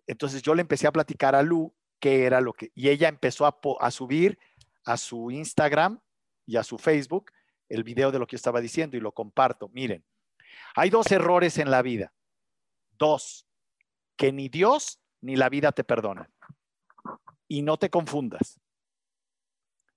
Entonces 0.06 0.44
yo 0.44 0.54
le 0.54 0.62
empecé 0.62 0.86
a 0.86 0.91
platicar 0.91 1.34
a 1.34 1.41
Lu 1.41 1.74
qué 2.00 2.26
era 2.26 2.39
lo 2.39 2.54
que, 2.54 2.72
y 2.76 2.89
ella 2.89 3.08
empezó 3.08 3.48
a, 3.48 3.60
a 3.80 3.89
subir 3.89 4.38
a 4.86 4.96
su 4.96 5.32
Instagram 5.32 6.00
y 6.46 6.58
a 6.58 6.63
su 6.63 6.78
Facebook 6.78 7.32
el 7.67 7.84
video 7.84 8.12
de 8.12 8.20
lo 8.20 8.28
que 8.28 8.36
yo 8.36 8.38
estaba 8.38 8.62
diciendo 8.62 8.96
y 8.96 9.00
lo 9.00 9.12
comparto. 9.12 9.67
Miren, 9.70 10.06
hay 10.76 10.91
dos 10.91 11.12
errores 11.12 11.58
en 11.58 11.72
la 11.72 11.82
vida. 11.82 12.13
Dos, 12.91 13.48
que 14.17 14.32
ni 14.32 14.50
Dios 14.50 15.02
ni 15.20 15.36
la 15.36 15.50
vida 15.50 15.72
te 15.72 15.84
perdonan. 15.84 16.32
Y 17.48 17.63
no 17.63 17.78
te 17.78 17.89
confundas. 17.89 18.62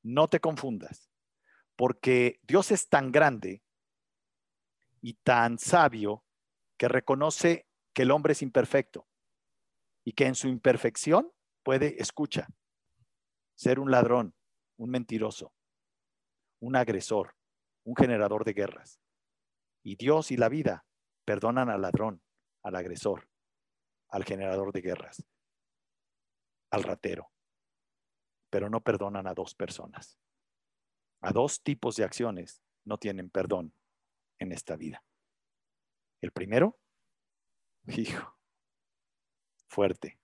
No 0.03 0.29
te 0.29 0.41
confundas 0.41 1.11
porque 1.77 2.41
Dios 2.43 2.71
es 2.71 2.89
tan 2.89 3.11
grande 3.11 3.63
y 5.01 5.15
tan 5.15 5.59
sabio 5.59 6.25
que 6.79 6.89
reconoce 6.89 7.67
que 7.93 8.03
el 8.03 8.11
hombre 8.11 8.33
es 8.33 8.43
imperfecto 8.43 9.09
y 10.05 10.13
que 10.13 10.27
en 10.27 10.35
su 10.35 10.49
imperfección 10.49 11.33
puede, 11.63 12.01
escucha, 12.01 12.49
ser 13.55 13.79
un 13.79 13.91
ladrón, 13.91 14.35
un 14.77 14.91
mentiroso, 14.91 15.53
un 16.61 16.77
agresor, 16.77 17.37
un 17.85 17.97
generador 17.97 18.45
de 18.45 18.53
guerras. 18.53 19.01
Y 19.83 19.97
Dios 19.97 20.31
y 20.31 20.37
la 20.37 20.49
vida 20.49 20.87
perdonan 21.25 21.71
al 21.71 21.83
ladrón, 21.83 22.23
al 22.63 22.77
agresor, 22.77 23.29
al 24.09 24.25
generador 24.25 24.73
de 24.73 24.81
guerras, 24.81 25.25
al 26.71 26.83
ratero, 26.83 27.31
pero 28.51 28.69
no 28.71 28.81
perdonan 28.81 29.27
a 29.27 29.35
dos 29.35 29.55
personas 29.55 30.19
a 31.25 31.33
dos 31.33 31.63
tipos 31.63 31.97
de 31.97 32.05
acciones 32.05 32.63
no 32.85 32.99
tienen 32.99 33.31
perdón 33.31 33.75
en 34.39 34.53
esta 34.53 34.77
vida. 34.77 35.03
El 36.21 36.33
primero, 36.33 36.79
hijo, 37.87 38.37
fuerte. 39.67 40.19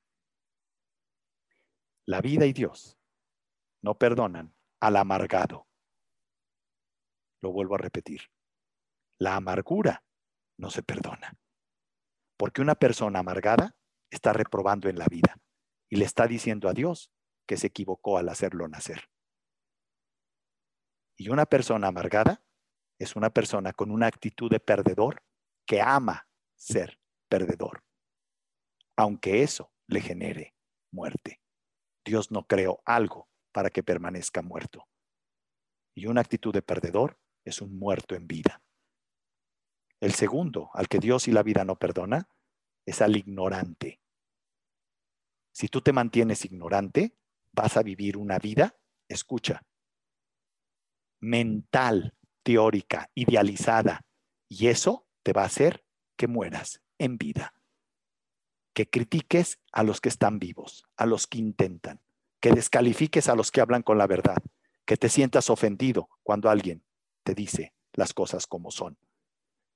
La 2.05 2.21
vida 2.21 2.45
y 2.45 2.53
Dios 2.53 2.99
no 3.81 3.97
perdonan 3.97 4.55
al 4.79 4.97
amargado. 4.97 5.67
Lo 7.41 7.51
vuelvo 7.51 7.77
a 7.77 7.79
repetir. 7.79 8.31
La 9.17 9.37
amargura 9.37 10.05
no 10.59 10.69
se 10.69 10.83
perdona. 10.83 11.35
Porque 12.37 12.61
una 12.61 12.75
persona 12.75 13.21
amargada 13.21 13.75
está 14.11 14.35
reprobando 14.35 14.91
en 14.91 14.99
la 14.99 15.07
vida 15.07 15.39
y 15.89 15.97
le 15.97 16.05
está 16.05 16.27
diciendo 16.27 16.69
a 16.69 16.75
Dios 16.75 17.11
que 17.47 17.57
se 17.57 17.69
equivocó 17.69 18.19
al 18.19 18.29
hacerlo 18.29 18.69
nacer. 18.69 19.09
Y 21.21 21.29
una 21.29 21.45
persona 21.45 21.89
amargada 21.89 22.43
es 22.99 23.15
una 23.15 23.29
persona 23.29 23.75
con 23.75 23.91
una 23.91 24.07
actitud 24.07 24.51
de 24.51 24.59
perdedor 24.59 25.23
que 25.67 25.83
ama 25.83 26.27
ser 26.57 26.99
perdedor, 27.29 27.85
aunque 28.97 29.43
eso 29.43 29.71
le 29.87 30.01
genere 30.01 30.55
muerte. 30.91 31.43
Dios 32.07 32.31
no 32.31 32.47
creó 32.47 32.81
algo 32.87 33.29
para 33.53 33.69
que 33.69 33.83
permanezca 33.83 34.41
muerto. 34.41 34.89
Y 35.95 36.07
una 36.07 36.23
actitud 36.23 36.55
de 36.55 36.63
perdedor 36.63 37.21
es 37.45 37.61
un 37.61 37.79
muerto 37.79 38.15
en 38.15 38.27
vida. 38.27 38.63
El 40.01 40.15
segundo, 40.15 40.71
al 40.73 40.89
que 40.89 41.01
Dios 41.01 41.29
y 41.29 41.33
la 41.33 41.43
vida 41.43 41.67
no 41.67 41.77
perdona, 41.77 42.31
es 42.87 43.03
al 43.03 43.15
ignorante. 43.15 44.01
Si 45.53 45.69
tú 45.69 45.83
te 45.83 45.93
mantienes 45.93 46.47
ignorante, 46.47 47.15
vas 47.53 47.77
a 47.77 47.83
vivir 47.83 48.17
una 48.17 48.39
vida, 48.39 48.81
escucha, 49.07 49.67
mental, 51.21 52.15
teórica, 52.43 53.11
idealizada. 53.15 54.05
Y 54.49 54.69
eso 54.69 55.07
te 55.23 55.33
va 55.33 55.43
a 55.43 55.47
hacer 55.47 55.85
que 56.17 56.27
mueras 56.27 56.83
en 56.99 57.19
vida. 57.19 57.55
Que 58.75 58.89
critiques 58.89 59.59
a 59.73 59.83
los 59.83 60.01
que 60.01 60.09
están 60.09 60.39
vivos, 60.39 60.85
a 60.97 61.07
los 61.07 61.27
que 61.27 61.39
intentan. 61.39 62.01
Que 62.41 62.53
descalifiques 62.53 63.29
a 63.29 63.35
los 63.35 63.51
que 63.51 63.61
hablan 63.61 63.83
con 63.83 63.99
la 63.99 64.07
verdad. 64.07 64.43
Que 64.87 64.97
te 64.97 65.09
sientas 65.09 65.51
ofendido 65.51 66.09
cuando 66.23 66.51
alguien 66.51 66.83
te 67.23 67.35
dice 67.35 67.75
las 67.93 68.15
cosas 68.15 68.47
como 68.47 68.71
son. 68.71 68.99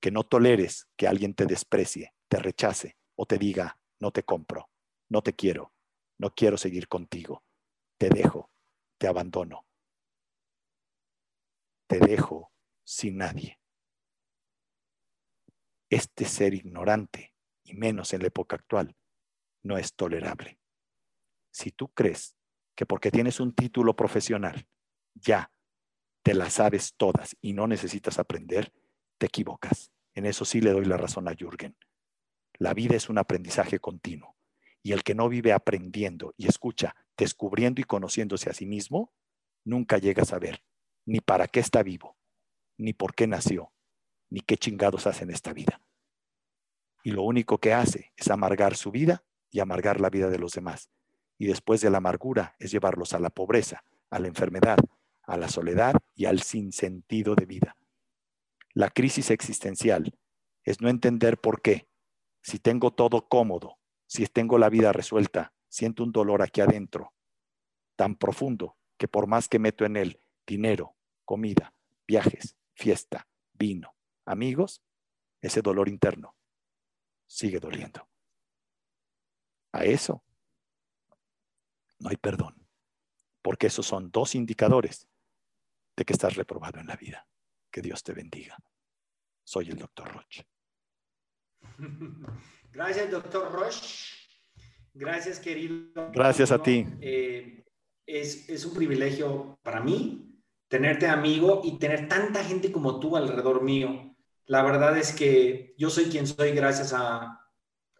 Que 0.01 0.11
no 0.11 0.25
toleres 0.25 0.89
que 0.97 1.07
alguien 1.07 1.35
te 1.35 1.47
desprecie, 1.47 2.15
te 2.29 2.39
rechace 2.39 2.97
o 3.17 3.27
te 3.27 3.39
diga, 3.39 3.79
no 4.01 4.11
te 4.11 4.23
compro, 4.23 4.71
no 5.09 5.23
te 5.23 5.35
quiero, 5.35 5.73
no 6.19 6.35
quiero 6.35 6.57
seguir 6.57 6.89
contigo, 6.89 7.43
te 7.99 8.09
dejo, 8.09 8.51
te 8.99 9.07
abandono 9.07 9.67
te 11.87 11.99
dejo 11.99 12.53
sin 12.85 13.19
nadie. 13.19 13.61
Este 15.91 16.25
ser 16.25 16.55
ignorante, 16.55 17.35
y 17.63 17.75
menos 17.75 18.13
en 18.13 18.21
la 18.23 18.29
época 18.29 18.57
actual, 18.57 18.97
no 19.63 19.79
es 19.79 19.95
tolerable. 19.95 20.59
Si 21.51 21.71
tú 21.71 21.89
crees 21.89 22.37
que 22.75 22.87
porque 22.87 23.11
tienes 23.11 23.41
un 23.41 23.55
título 23.55 23.95
profesional, 23.95 24.67
ya 25.15 25.53
te 26.23 26.35
las 26.35 26.55
sabes 26.55 26.95
todas 26.97 27.37
y 27.41 27.53
no 27.53 27.67
necesitas 27.67 28.19
aprender, 28.19 28.73
te 29.19 29.27
equivocas. 29.27 29.93
En 30.15 30.27
eso 30.27 30.45
sí 30.45 30.61
le 30.61 30.73
doy 30.73 30.85
la 30.85 30.97
razón 30.97 31.29
a 31.29 31.35
Jürgen. 31.35 31.77
La 32.59 32.75
vida 32.75 32.97
es 32.97 33.09
un 33.09 33.19
aprendizaje 33.19 33.79
continuo 33.79 34.37
y 34.83 34.93
el 34.93 35.03
que 35.03 35.15
no 35.15 35.29
vive 35.29 35.53
aprendiendo 35.53 36.35
y 36.37 36.47
escucha, 36.47 36.95
descubriendo 37.17 37.81
y 37.81 37.85
conociéndose 37.85 38.51
a 38.51 38.55
sí 38.55 38.67
mismo, 38.67 39.13
nunca 39.65 39.99
llega 39.99 40.23
a 40.23 40.27
saber 40.27 40.63
ni 41.07 41.21
para 41.21 41.49
qué 41.49 41.61
está 41.61 41.83
vivo, 41.83 42.17
ni 42.77 42.93
por 42.93 43.15
qué 43.15 43.27
nació, 43.27 43.73
ni 44.31 44.41
qué 44.41 44.57
chingados 44.57 45.07
hace 45.07 45.25
en 45.25 45.31
esta 45.31 45.53
vida. 45.53 45.81
Y 47.03 47.11
lo 47.11 47.23
único 47.23 47.59
que 47.59 47.75
hace 47.75 48.13
es 48.17 48.31
amargar 48.31 48.77
su 48.77 48.91
vida 48.91 49.25
y 49.51 49.61
amargar 49.61 50.01
la 50.01 50.11
vida 50.11 50.31
de 50.31 50.39
los 50.39 50.53
demás. 50.53 50.91
Y 51.39 51.47
después 51.47 51.81
de 51.81 51.91
la 51.91 51.99
amargura 51.99 52.57
es 52.59 52.71
llevarlos 52.71 53.13
a 53.13 53.19
la 53.19 53.31
pobreza, 53.31 53.85
a 54.11 54.19
la 54.19 54.29
enfermedad, 54.29 54.79
a 55.23 55.37
la 55.37 55.49
soledad 55.49 55.95
y 56.15 56.25
al 56.25 56.41
sinsentido 56.43 57.35
de 57.35 57.47
vida. 57.47 57.77
La 58.73 58.91
crisis 58.91 59.31
existencial 59.31 60.19
es 60.65 60.81
no 60.81 60.89
entender 60.89 61.39
por 61.39 61.61
qué, 61.61 61.89
si 62.43 62.59
tengo 62.59 62.93
todo 62.93 63.29
cómodo, 63.29 63.79
si 64.07 64.27
tengo 64.27 64.59
la 64.59 64.69
vida 64.69 64.93
resuelta, 64.93 65.53
siento 65.69 66.03
un 66.03 66.13
dolor 66.13 66.43
aquí 66.43 66.61
adentro, 66.61 67.13
tan 67.97 68.17
profundo 68.17 68.77
que 68.97 69.09
por 69.09 69.27
más 69.27 69.49
que 69.49 69.59
meto 69.59 69.85
en 69.85 69.97
él 69.97 70.21
dinero, 70.47 70.97
comida, 71.25 71.73
viajes, 72.07 72.57
fiesta, 72.75 73.29
vino, 73.53 73.95
amigos, 74.25 74.83
ese 75.41 75.63
dolor 75.63 75.89
interno 75.89 76.37
sigue 77.27 77.61
doliendo. 77.61 78.09
A 79.73 79.85
eso 79.85 80.23
no 81.99 82.11
hay 82.11 82.17
perdón, 82.17 82.67
porque 83.43 83.67
esos 83.69 83.87
son 83.87 84.11
dos 84.11 84.35
indicadores 84.35 85.09
de 85.97 86.05
que 86.05 86.13
estás 86.13 86.37
reprobado 86.37 86.79
en 86.81 86.87
la 86.87 86.97
vida. 86.97 87.27
Que 87.71 87.81
Dios 87.81 88.03
te 88.03 88.13
bendiga. 88.13 88.57
Soy 89.43 89.69
el 89.71 89.79
doctor 89.79 90.13
Roche. 90.13 90.47
Gracias, 92.73 93.11
doctor 93.11 93.53
Roche. 93.53 94.15
Gracias, 94.93 95.41
querido. 95.41 96.11
Gracias 96.13 96.53
a 96.53 96.63
ti. 96.63 96.87
Eh, 97.01 97.65
es, 98.07 98.49
es 98.49 98.65
un 98.65 98.75
privilegio 98.75 99.59
para 99.63 99.81
mí 99.81 100.34
tenerte 100.75 101.07
amigo 101.07 101.61
y 101.63 101.79
tener 101.79 102.09
tanta 102.09 102.43
gente 102.43 102.73
como 102.73 102.99
tú 102.99 103.17
alrededor 103.17 103.63
mío. 103.63 104.13
La 104.47 104.61
verdad 104.65 104.99
es 104.99 105.13
que 105.13 105.73
yo 105.79 105.89
soy 105.89 106.07
quien 106.07 106.27
soy 106.27 106.51
gracias 106.51 106.93
a, 106.93 107.47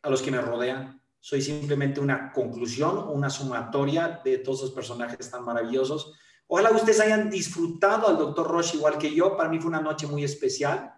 a 0.03 0.11
los 0.11 0.21
que 0.21 0.33
me 0.33 0.41
rodean. 0.41 1.01
Soy 1.21 1.41
simplemente 1.41 2.01
una 2.01 2.33
conclusión, 2.33 3.07
una 3.11 3.31
sumatoria 3.31 4.21
de 4.25 4.39
todos 4.39 4.59
esos 4.59 4.73
personajes 4.73 5.31
tan 5.31 5.45
maravillosos. 5.45 6.15
Ojalá 6.49 6.73
ustedes 6.73 6.99
hayan 6.99 7.31
disfrutado 7.31 8.09
al 8.09 8.19
doctor 8.19 8.49
Roche 8.49 8.77
igual 8.77 8.99
que 8.99 9.15
yo. 9.15 9.37
Para 9.37 9.49
mí 9.49 9.61
fue 9.61 9.69
una 9.69 9.81
noche 9.81 10.09
muy 10.09 10.25
especial. 10.25 10.93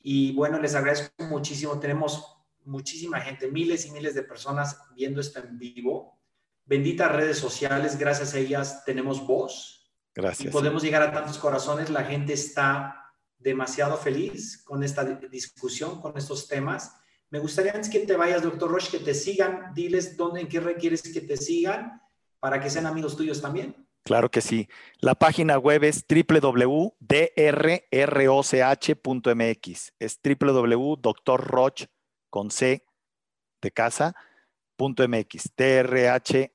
Y 0.00 0.34
bueno, 0.34 0.58
les 0.58 0.74
agradezco 0.74 1.24
muchísimo. 1.24 1.80
Tenemos 1.80 2.26
muchísima 2.66 3.22
gente, 3.22 3.50
miles 3.50 3.86
y 3.86 3.90
miles 3.90 4.14
de 4.14 4.22
personas 4.22 4.78
viendo 4.94 5.22
esto 5.22 5.38
en 5.38 5.58
vivo. 5.58 6.20
Benditas 6.66 7.10
redes 7.10 7.38
sociales, 7.38 7.98
gracias 7.98 8.34
a 8.34 8.38
ellas 8.38 8.84
tenemos 8.84 9.26
voz. 9.26 9.79
Gracias. 10.14 10.48
Y 10.48 10.52
podemos 10.52 10.82
llegar 10.82 11.02
a 11.02 11.12
tantos 11.12 11.38
corazones. 11.38 11.90
La 11.90 12.04
gente 12.04 12.32
está 12.32 13.12
demasiado 13.38 13.96
feliz 13.96 14.62
con 14.64 14.82
esta 14.82 15.04
discusión, 15.04 16.00
con 16.00 16.16
estos 16.16 16.48
temas. 16.48 16.94
Me 17.30 17.38
gustaría 17.38 17.72
antes 17.72 17.88
que 17.88 18.00
te 18.00 18.16
vayas, 18.16 18.42
doctor 18.42 18.70
Roche, 18.70 18.98
que 18.98 19.04
te 19.04 19.14
sigan. 19.14 19.72
Diles 19.74 20.16
dónde, 20.16 20.40
en 20.40 20.48
qué 20.48 20.60
requieres 20.60 21.02
que 21.02 21.20
te 21.20 21.36
sigan 21.36 22.00
para 22.40 22.60
que 22.60 22.70
sean 22.70 22.86
amigos 22.86 23.16
tuyos 23.16 23.40
también. 23.40 23.86
Claro 24.02 24.30
que 24.30 24.40
sí. 24.40 24.68
La 24.98 25.14
página 25.14 25.58
web 25.58 25.84
es 25.84 26.04
www.drroch.mx. 26.08 26.92
Es 29.98 30.20
www.drroch 30.22 31.84
con 32.30 32.50
C 32.50 32.84
de 33.60 33.70
casa, 33.70 34.16
punto 34.76 35.06
MX, 35.06 35.50
drh.mx. 35.56 36.50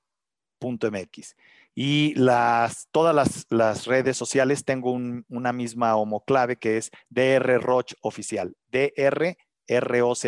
Y 1.78 2.14
las, 2.16 2.88
todas 2.92 3.46
las, 3.50 3.86
redes 3.86 4.16
sociales 4.16 4.64
tengo 4.64 4.94
una 4.94 5.52
misma 5.52 5.98
homoclave 5.98 6.56
que 6.56 6.78
es 6.78 6.90
drroch 7.10 7.94
oficial, 8.02 8.56
drroch 9.68 10.26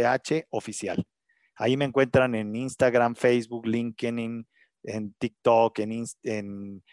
oficial. 0.50 1.08
Ahí 1.56 1.78
me 1.78 1.86
encuentran 1.86 2.36
en 2.36 2.54
Instagram, 2.54 3.16
Facebook, 3.16 3.66
LinkedIn, 3.66 4.46
en 4.84 5.14
TikTok, 5.14 5.80
en 5.80 6.84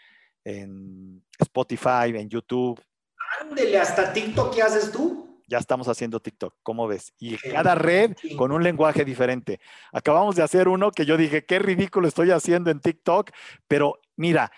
Spotify, 1.41 2.15
en 2.15 2.29
YouTube. 2.29 2.81
Ándele, 3.41 3.79
hasta 3.79 4.13
TikTok, 4.13 4.55
¿qué 4.55 4.63
haces 4.63 4.93
tú? 4.93 5.24
Ya 5.47 5.59
estamos 5.59 5.89
haciendo 5.89 6.21
TikTok, 6.21 6.55
¿cómo 6.63 6.87
ves? 6.87 7.13
Y 7.19 7.37
cada 7.37 7.75
red 7.75 8.17
con 8.37 8.53
un 8.53 8.63
lenguaje 8.63 9.05
diferente. 9.05 9.61
Acabamos 9.93 10.37
de 10.37 10.43
hacer 10.43 10.69
uno 10.69 10.91
que 10.91 11.07
yo 11.07 11.17
dije, 11.17 11.45
qué 11.45 11.59
ridículo 11.59 12.09
estoy 12.09 12.31
haciendo 12.31 12.71
en 12.71 12.81
TikTok, 12.81 13.31
pero 13.69 14.01
mira, 14.17 14.51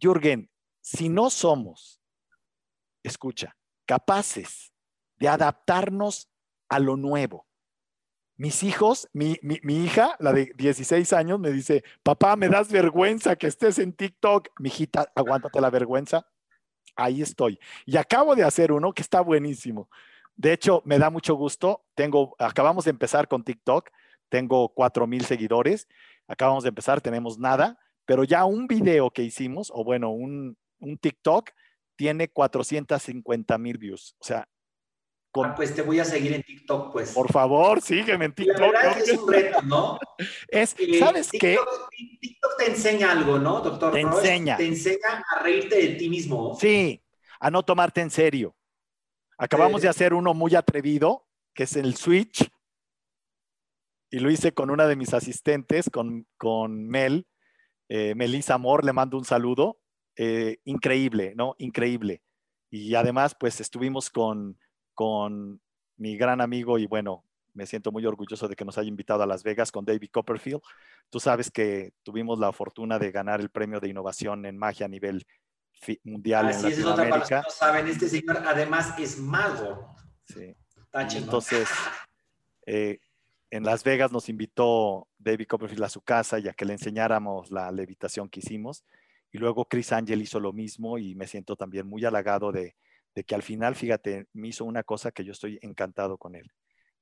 Jürgen, 0.00 0.50
si 0.80 1.08
no 1.08 1.30
somos, 1.30 2.00
escucha, 3.02 3.56
capaces 3.86 4.72
de 5.18 5.28
adaptarnos 5.28 6.30
a 6.68 6.78
lo 6.78 6.96
nuevo. 6.96 7.46
Mis 8.36 8.62
hijos, 8.62 9.06
mi, 9.12 9.38
mi, 9.42 9.84
hija, 9.84 10.16
la 10.18 10.32
de 10.32 10.52
16 10.56 11.12
años, 11.12 11.38
me 11.38 11.50
dice, 11.50 11.84
papá, 12.02 12.36
me 12.36 12.48
das 12.48 12.72
vergüenza 12.72 13.36
que 13.36 13.46
estés 13.46 13.78
en 13.78 13.92
TikTok. 13.92 14.48
Mijita, 14.58 15.12
aguántate 15.14 15.60
la 15.60 15.68
vergüenza. 15.68 16.26
Ahí 16.96 17.20
estoy. 17.20 17.58
Y 17.84 17.98
acabo 17.98 18.34
de 18.34 18.44
hacer 18.44 18.72
uno 18.72 18.94
que 18.94 19.02
está 19.02 19.20
buenísimo. 19.20 19.90
De 20.40 20.54
hecho, 20.54 20.80
me 20.86 20.98
da 20.98 21.10
mucho 21.10 21.34
gusto. 21.34 21.84
Tengo, 21.94 22.34
acabamos 22.38 22.86
de 22.86 22.92
empezar 22.92 23.28
con 23.28 23.44
TikTok. 23.44 23.90
Tengo 24.30 24.70
4,000 24.70 25.26
seguidores. 25.26 25.86
Acabamos 26.26 26.62
de 26.62 26.70
empezar, 26.70 27.02
tenemos 27.02 27.38
nada. 27.38 27.78
Pero 28.06 28.24
ya 28.24 28.46
un 28.46 28.66
video 28.66 29.10
que 29.10 29.22
hicimos, 29.22 29.70
o 29.74 29.84
bueno, 29.84 30.08
un, 30.08 30.56
un 30.78 30.96
TikTok, 30.96 31.50
tiene 31.94 32.28
450 32.28 33.58
mil 33.58 33.76
views. 33.76 34.16
O 34.18 34.24
sea, 34.24 34.48
ah, 35.34 35.54
pues 35.54 35.74
te 35.74 35.82
voy 35.82 36.00
a 36.00 36.06
seguir 36.06 36.32
en 36.32 36.42
TikTok, 36.42 36.90
pues. 36.90 37.12
Por 37.12 37.30
favor, 37.30 37.82
sígueme 37.82 38.24
en 38.24 38.32
TikTok. 38.32 38.60
La 38.60 38.66
verdad 38.66 38.98
es, 38.98 39.04
que 39.04 39.10
es 39.10 39.18
un 39.18 39.30
reto, 39.30 39.60
¿no? 39.60 39.98
es, 40.48 40.74
eh, 40.78 40.98
¿sabes 40.98 41.28
qué? 41.32 41.58
TikTok 42.18 42.56
te 42.56 42.70
enseña 42.70 43.12
algo, 43.12 43.38
¿no, 43.38 43.60
doctor? 43.60 43.92
Te 43.92 44.00
enseña. 44.00 44.56
Te 44.56 44.66
enseña 44.66 45.22
a 45.36 45.42
reírte 45.42 45.76
de 45.76 45.88
ti 45.96 46.08
mismo. 46.08 46.56
Sí, 46.58 47.02
a 47.38 47.50
no 47.50 47.62
tomarte 47.62 48.00
en 48.00 48.10
serio. 48.10 48.56
Acabamos 49.42 49.80
de 49.80 49.88
hacer 49.88 50.12
uno 50.12 50.34
muy 50.34 50.54
atrevido, 50.54 51.26
que 51.54 51.62
es 51.62 51.74
el 51.74 51.96
Switch. 51.96 52.46
Y 54.10 54.18
lo 54.18 54.30
hice 54.30 54.52
con 54.52 54.68
una 54.68 54.86
de 54.86 54.96
mis 54.96 55.14
asistentes, 55.14 55.88
con, 55.88 56.26
con 56.36 56.86
Mel, 56.86 57.26
eh, 57.88 58.14
Melissa 58.14 58.52
Amor, 58.54 58.84
le 58.84 58.92
mando 58.92 59.16
un 59.16 59.24
saludo. 59.24 59.80
Eh, 60.14 60.58
increíble, 60.64 61.32
¿no? 61.36 61.54
Increíble. 61.56 62.20
Y 62.68 62.94
además, 62.96 63.34
pues 63.34 63.62
estuvimos 63.62 64.10
con, 64.10 64.58
con 64.92 65.62
mi 65.96 66.18
gran 66.18 66.42
amigo 66.42 66.78
y 66.78 66.86
bueno, 66.86 67.24
me 67.54 67.64
siento 67.64 67.92
muy 67.92 68.04
orgulloso 68.04 68.46
de 68.46 68.56
que 68.56 68.66
nos 68.66 68.76
haya 68.76 68.90
invitado 68.90 69.22
a 69.22 69.26
Las 69.26 69.42
Vegas 69.42 69.72
con 69.72 69.86
David 69.86 70.10
Copperfield. 70.12 70.60
Tú 71.08 71.18
sabes 71.18 71.50
que 71.50 71.94
tuvimos 72.02 72.38
la 72.38 72.52
fortuna 72.52 72.98
de 72.98 73.10
ganar 73.10 73.40
el 73.40 73.48
premio 73.48 73.80
de 73.80 73.88
innovación 73.88 74.44
en 74.44 74.58
magia 74.58 74.84
a 74.84 74.90
nivel 74.90 75.26
mundial 76.04 76.48
Así 76.48 76.66
en 76.66 76.72
es, 76.72 76.84
otra 76.84 77.04
para 77.04 77.18
los 77.18 77.28
que 77.28 77.34
no 77.36 77.50
saben, 77.50 77.86
este 77.88 78.08
señor 78.08 78.42
además 78.46 78.94
es 78.98 79.18
mago. 79.18 79.94
Sí. 80.24 80.54
Entonces, 80.92 81.68
eh, 82.66 82.98
en 83.50 83.64
Las 83.64 83.84
Vegas 83.84 84.12
nos 84.12 84.28
invitó 84.28 85.08
David 85.18 85.46
Copperfield 85.46 85.84
a 85.84 85.88
su 85.88 86.00
casa 86.02 86.38
ya 86.38 86.52
que 86.52 86.64
le 86.64 86.74
enseñáramos 86.74 87.50
la 87.50 87.70
levitación 87.70 88.28
que 88.28 88.40
hicimos. 88.40 88.84
Y 89.32 89.38
luego 89.38 89.64
Chris 89.64 89.92
Angel 89.92 90.20
hizo 90.22 90.40
lo 90.40 90.52
mismo 90.52 90.98
y 90.98 91.14
me 91.14 91.26
siento 91.26 91.56
también 91.56 91.86
muy 91.86 92.04
halagado 92.04 92.50
de, 92.50 92.74
de 93.14 93.24
que 93.24 93.34
al 93.34 93.42
final, 93.42 93.74
fíjate, 93.74 94.26
me 94.32 94.48
hizo 94.48 94.64
una 94.64 94.82
cosa 94.82 95.12
que 95.12 95.24
yo 95.24 95.32
estoy 95.32 95.58
encantado 95.62 96.18
con 96.18 96.34
él. 96.34 96.50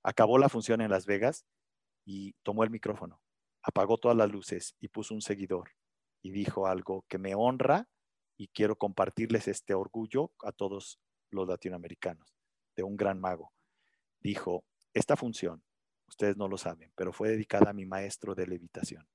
Acabó 0.03 0.39
la 0.39 0.49
función 0.49 0.81
en 0.81 0.91
Las 0.91 1.07
Vegas 1.07 1.45
y 2.05 2.35
tomó 2.43 2.65
el 2.65 2.71
micrófono, 2.71 3.21
apagó 3.63 3.99
todas 3.99 4.17
las 4.17 4.31
luces 4.31 4.75
y 4.81 4.89
puso 4.89 5.15
un 5.15 5.21
seguidor 5.21 5.71
y 6.23 6.31
dijo 6.31 6.67
algo 6.67 7.05
que 7.09 7.19
me 7.19 7.35
honra 7.35 7.89
y 8.39 8.49
quiero 8.49 8.77
compartirles 8.77 9.49
este 9.49 9.75
orgullo 9.75 10.33
a 10.43 10.53
todos 10.53 11.01
los 11.31 11.47
latinoamericanos 11.47 12.39
de 12.77 12.85
un 12.85 12.97
gran 12.97 13.21
mago. 13.21 13.53
Dijo, 14.21 14.65
esta 14.95 15.17
función, 15.17 15.63
ustedes 16.07 16.37
no 16.37 16.49
lo 16.49 16.57
saben, 16.57 16.93
pero 16.95 17.13
fue 17.13 17.31
dedicada 17.31 17.71
a 17.71 17.75
mi 17.75 17.85
maestro 17.85 18.35
de 18.35 18.47
levitación. 18.47 19.07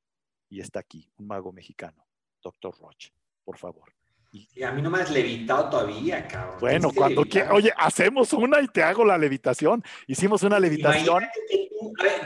Y 0.49 0.59
está 0.59 0.81
aquí, 0.81 1.09
un 1.17 1.27
mago 1.27 1.51
mexicano, 1.53 2.05
doctor 2.43 2.77
Roche, 2.77 3.13
por 3.43 3.57
favor. 3.57 3.93
Y 4.33 4.63
a 4.63 4.71
mí 4.71 4.81
no 4.81 4.89
me 4.89 4.99
has 4.99 5.11
levitado 5.11 5.69
todavía, 5.69 6.27
cabrón. 6.27 6.59
Bueno, 6.59 6.89
cuando 6.93 7.23
quieras, 7.23 7.51
oye, 7.53 7.71
hacemos 7.77 8.33
una 8.33 8.61
y 8.61 8.67
te 8.67 8.81
hago 8.81 9.05
la 9.05 9.15
levitación. 9.15 9.83
Hicimos 10.07 10.41
una 10.41 10.59
levitación. 10.59 11.23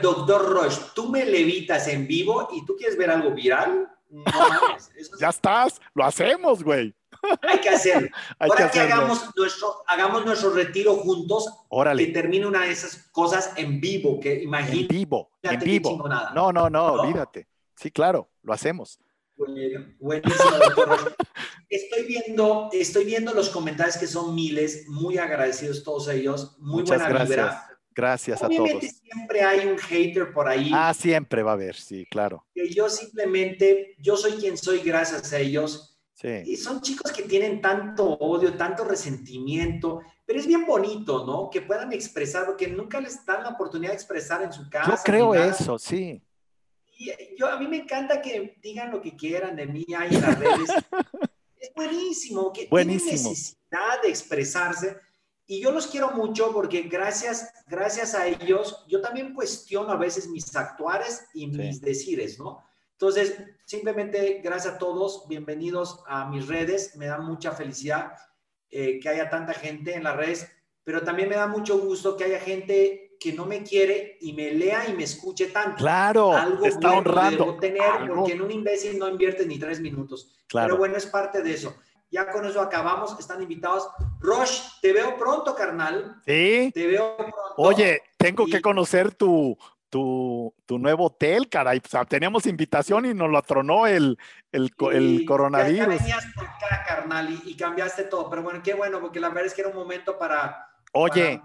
doctor 0.00 0.50
Roche, 0.50 0.80
tú 0.94 1.10
me 1.10 1.26
levitas 1.26 1.86
en 1.88 2.06
vivo 2.06 2.48
y 2.54 2.64
tú 2.64 2.76
quieres 2.76 2.96
ver 2.96 3.10
algo 3.10 3.34
viral. 3.34 3.88
Ya 5.20 5.28
estás, 5.28 5.80
lo 5.94 6.04
hacemos, 6.04 6.62
güey. 6.62 6.94
Hay 7.42 7.60
que 7.60 7.68
hacerlo. 7.68 8.08
Ahora 8.38 8.70
que, 8.70 8.80
hagamos, 8.80 9.30
nuestro, 9.36 9.82
hagamos 9.86 10.24
nuestro 10.24 10.50
retiro 10.50 10.96
juntos, 10.96 11.48
Órale. 11.68 12.06
que 12.06 12.12
termine 12.12 12.46
una 12.46 12.64
de 12.64 12.70
esas 12.70 13.08
cosas 13.10 13.52
en 13.56 13.80
vivo, 13.80 14.20
que 14.20 14.42
imagínate. 14.42 14.80
En 14.80 14.88
vivo, 14.88 15.30
en 15.42 15.60
vivo. 15.60 16.08
No, 16.34 16.52
no, 16.52 16.70
no, 16.70 16.92
olvídate. 16.92 17.48
Sí, 17.76 17.90
claro, 17.90 18.30
lo 18.42 18.52
hacemos. 18.52 18.98
Buenísimo, 19.36 20.50
doctor. 20.74 21.16
estoy 21.68 22.06
viendo, 22.06 22.68
estoy 22.72 23.04
viendo 23.04 23.32
los 23.32 23.50
comentarios 23.50 23.96
que 23.96 24.08
son 24.08 24.34
miles, 24.34 24.88
muy 24.88 25.16
agradecidos 25.18 25.84
todos 25.84 26.08
ellos, 26.08 26.56
muy 26.58 26.82
Muchas 26.82 26.98
buena 26.98 27.24
gracias. 27.24 27.62
Gracias 27.98 28.40
a 28.44 28.48
todos. 28.48 28.80
siempre 28.80 29.42
hay 29.42 29.66
un 29.66 29.76
hater 29.76 30.32
por 30.32 30.46
ahí. 30.46 30.70
Ah, 30.72 30.94
siempre 30.94 31.42
va 31.42 31.50
a 31.50 31.54
haber, 31.54 31.74
sí, 31.74 32.06
claro. 32.08 32.46
Que 32.54 32.72
yo 32.72 32.88
simplemente, 32.88 33.96
yo 33.98 34.16
soy 34.16 34.34
quien 34.34 34.56
soy 34.56 34.78
gracias 34.82 35.32
a 35.32 35.38
ellos. 35.40 35.98
Sí. 36.12 36.28
Y 36.46 36.56
son 36.56 36.80
chicos 36.80 37.10
que 37.10 37.24
tienen 37.24 37.60
tanto 37.60 38.04
odio, 38.04 38.54
tanto 38.54 38.84
resentimiento, 38.84 40.00
pero 40.24 40.38
es 40.38 40.46
bien 40.46 40.64
bonito, 40.64 41.26
¿no? 41.26 41.50
Que 41.50 41.60
puedan 41.60 41.92
expresar, 41.92 42.46
porque 42.46 42.68
nunca 42.68 43.00
les 43.00 43.26
dan 43.26 43.42
la 43.42 43.48
oportunidad 43.48 43.90
de 43.90 43.96
expresar 43.96 44.42
en 44.42 44.52
su 44.52 44.70
casa. 44.70 44.92
Yo 44.92 45.02
creo 45.02 45.34
eso, 45.34 45.76
sí. 45.76 46.22
Y 46.98 47.10
yo, 47.36 47.48
a 47.48 47.58
mí 47.58 47.66
me 47.66 47.78
encanta 47.78 48.22
que 48.22 48.58
digan 48.62 48.92
lo 48.92 49.02
que 49.02 49.16
quieran 49.16 49.56
de 49.56 49.66
mí 49.66 49.84
ahí 49.96 50.14
en 50.14 50.22
las 50.22 50.38
redes. 50.38 50.70
es 51.58 51.72
buenísimo, 51.74 52.52
que 52.52 52.68
buenísimo. 52.68 53.10
tienen 53.10 53.28
necesidad 53.30 54.02
de 54.04 54.08
expresarse 54.08 55.07
y 55.50 55.60
yo 55.60 55.72
los 55.72 55.86
quiero 55.86 56.10
mucho 56.10 56.52
porque 56.52 56.82
gracias, 56.82 57.52
gracias 57.66 58.14
a 58.14 58.26
ellos, 58.26 58.84
yo 58.86 59.00
también 59.00 59.32
cuestiono 59.32 59.90
a 59.90 59.96
veces 59.96 60.28
mis 60.28 60.54
actuares 60.54 61.26
y 61.32 61.46
mis 61.46 61.80
decires, 61.80 62.38
¿no? 62.38 62.62
Entonces, 62.92 63.34
simplemente 63.64 64.42
gracias 64.44 64.74
a 64.74 64.78
todos, 64.78 65.26
bienvenidos 65.26 66.04
a 66.06 66.28
mis 66.28 66.46
redes, 66.46 66.96
me 66.96 67.06
da 67.06 67.18
mucha 67.18 67.52
felicidad 67.52 68.12
eh, 68.70 69.00
que 69.00 69.08
haya 69.08 69.30
tanta 69.30 69.54
gente 69.54 69.94
en 69.94 70.04
las 70.04 70.16
redes, 70.16 70.52
pero 70.84 71.02
también 71.02 71.30
me 71.30 71.36
da 71.36 71.46
mucho 71.46 71.78
gusto 71.78 72.14
que 72.14 72.24
haya 72.24 72.40
gente 72.40 73.16
que 73.18 73.32
no 73.32 73.46
me 73.46 73.62
quiere 73.62 74.18
y 74.20 74.34
me 74.34 74.52
lea 74.52 74.86
y 74.86 74.92
me 74.92 75.04
escuche 75.04 75.46
tanto. 75.46 75.78
Claro, 75.78 76.36
algo 76.36 76.62
te 76.62 76.68
está 76.68 76.92
honrando. 76.92 77.56
tener 77.56 77.82
porque 78.06 78.32
en 78.32 78.42
un 78.42 78.50
imbécil 78.50 78.98
no 78.98 79.08
inviertes 79.08 79.46
ni 79.46 79.58
tres 79.58 79.80
minutos. 79.80 80.30
Claro. 80.46 80.68
Pero 80.68 80.78
bueno, 80.78 80.96
es 80.98 81.06
parte 81.06 81.42
de 81.42 81.54
eso. 81.54 81.74
Ya 82.10 82.30
con 82.30 82.44
eso 82.44 82.60
acabamos, 82.60 83.18
están 83.18 83.42
invitados. 83.42 83.88
Roche, 84.20 84.62
te 84.80 84.92
veo 84.92 85.16
pronto, 85.16 85.54
carnal. 85.54 86.20
Sí. 86.24 86.70
Te 86.74 86.86
veo 86.86 87.16
pronto. 87.16 87.54
Oye, 87.56 88.02
tengo 88.16 88.46
que 88.46 88.60
conocer 88.60 89.14
tu, 89.14 89.56
tu, 89.90 90.54
tu, 90.66 90.78
nuevo 90.78 91.06
hotel, 91.06 91.48
caray. 91.48 91.80
O 91.84 91.88
sea, 91.88 92.04
teníamos 92.04 92.46
invitación 92.46 93.06
y 93.06 93.14
nos 93.14 93.30
lo 93.30 93.38
atronó 93.38 93.86
el, 93.86 94.18
el, 94.52 94.72
el 94.92 95.24
coronavirus. 95.26 95.78
Ya, 95.78 95.86
venías 95.86 96.26
por 96.34 96.44
acá, 96.44 96.84
carnal, 96.86 97.30
y, 97.30 97.50
y, 97.50 97.56
cambiaste 97.56 98.04
todo. 98.04 98.30
Pero 98.30 98.42
bueno, 98.42 98.60
qué 98.62 98.74
bueno, 98.74 99.00
porque 99.00 99.20
la 99.20 99.28
verdad 99.28 99.46
es 99.46 99.54
que 99.54 99.62
era 99.62 99.70
un 99.70 99.76
momento 99.76 100.18
para. 100.18 100.66
Oye, 100.92 101.42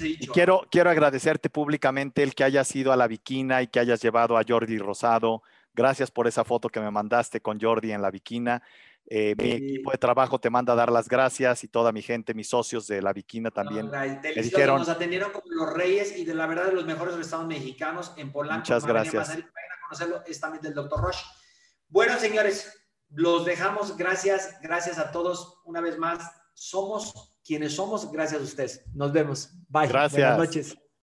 y 0.00 0.26
quiero, 0.28 0.66
quiero 0.70 0.90
agradecerte 0.90 1.50
públicamente 1.50 2.22
el 2.22 2.34
que 2.34 2.44
hayas 2.44 2.74
ido 2.74 2.92
a 2.92 2.96
la 2.96 3.06
Viquina 3.06 3.62
y 3.62 3.66
que 3.66 3.80
hayas 3.80 4.00
llevado 4.00 4.36
a 4.36 4.42
Jordi 4.46 4.78
Rosado. 4.78 5.42
Gracias 5.74 6.10
por 6.10 6.26
esa 6.26 6.44
foto 6.44 6.68
que 6.68 6.80
me 6.80 6.90
mandaste 6.90 7.40
con 7.40 7.60
Jordi 7.60 7.92
en 7.92 8.02
la 8.02 8.10
Viquina. 8.10 8.62
Eh, 9.06 9.34
mi 9.36 9.50
equipo 9.50 9.90
de 9.90 9.98
trabajo 9.98 10.38
te 10.38 10.48
manda 10.48 10.72
a 10.72 10.76
dar 10.76 10.90
las 10.90 11.08
gracias 11.08 11.64
y 11.64 11.68
toda 11.68 11.92
mi 11.92 12.02
gente, 12.02 12.34
mis 12.34 12.48
socios 12.48 12.86
de 12.86 13.02
la 13.02 13.12
Viquina 13.12 13.50
también. 13.50 13.86
No, 13.86 13.92
me 13.92 14.42
dijeron, 14.42 14.78
nos 14.78 14.88
atendieron 14.88 15.32
como 15.32 15.44
los 15.50 15.72
reyes 15.72 16.16
y 16.16 16.24
de 16.24 16.34
la 16.34 16.46
verdad 16.46 16.66
de 16.66 16.72
los 16.72 16.86
mejores 16.86 17.16
restaurantes 17.16 17.58
mexicanos 17.58 18.12
en 18.16 18.32
Polanco. 18.32 18.60
Muchas 18.60 18.86
gracias. 18.86 19.28
Vayan 19.28 19.42
a 19.42 19.88
conocerlo, 19.88 20.22
es 20.26 20.40
también 20.40 20.62
del 20.62 20.74
Dr. 20.74 21.00
Roche. 21.00 21.24
Bueno, 21.88 22.18
señores, 22.18 22.72
los 23.10 23.44
dejamos. 23.44 23.96
Gracias, 23.96 24.56
gracias 24.62 24.98
a 24.98 25.10
todos 25.10 25.60
una 25.64 25.80
vez 25.80 25.98
más. 25.98 26.30
Somos 26.54 27.34
quienes 27.44 27.74
somos 27.74 28.10
gracias 28.10 28.40
a 28.40 28.44
ustedes. 28.44 28.84
Nos 28.94 29.12
vemos. 29.12 29.50
Bye. 29.68 29.88
Gracias. 29.88 30.36
Buenas 30.36 30.38
noches. 30.38 30.81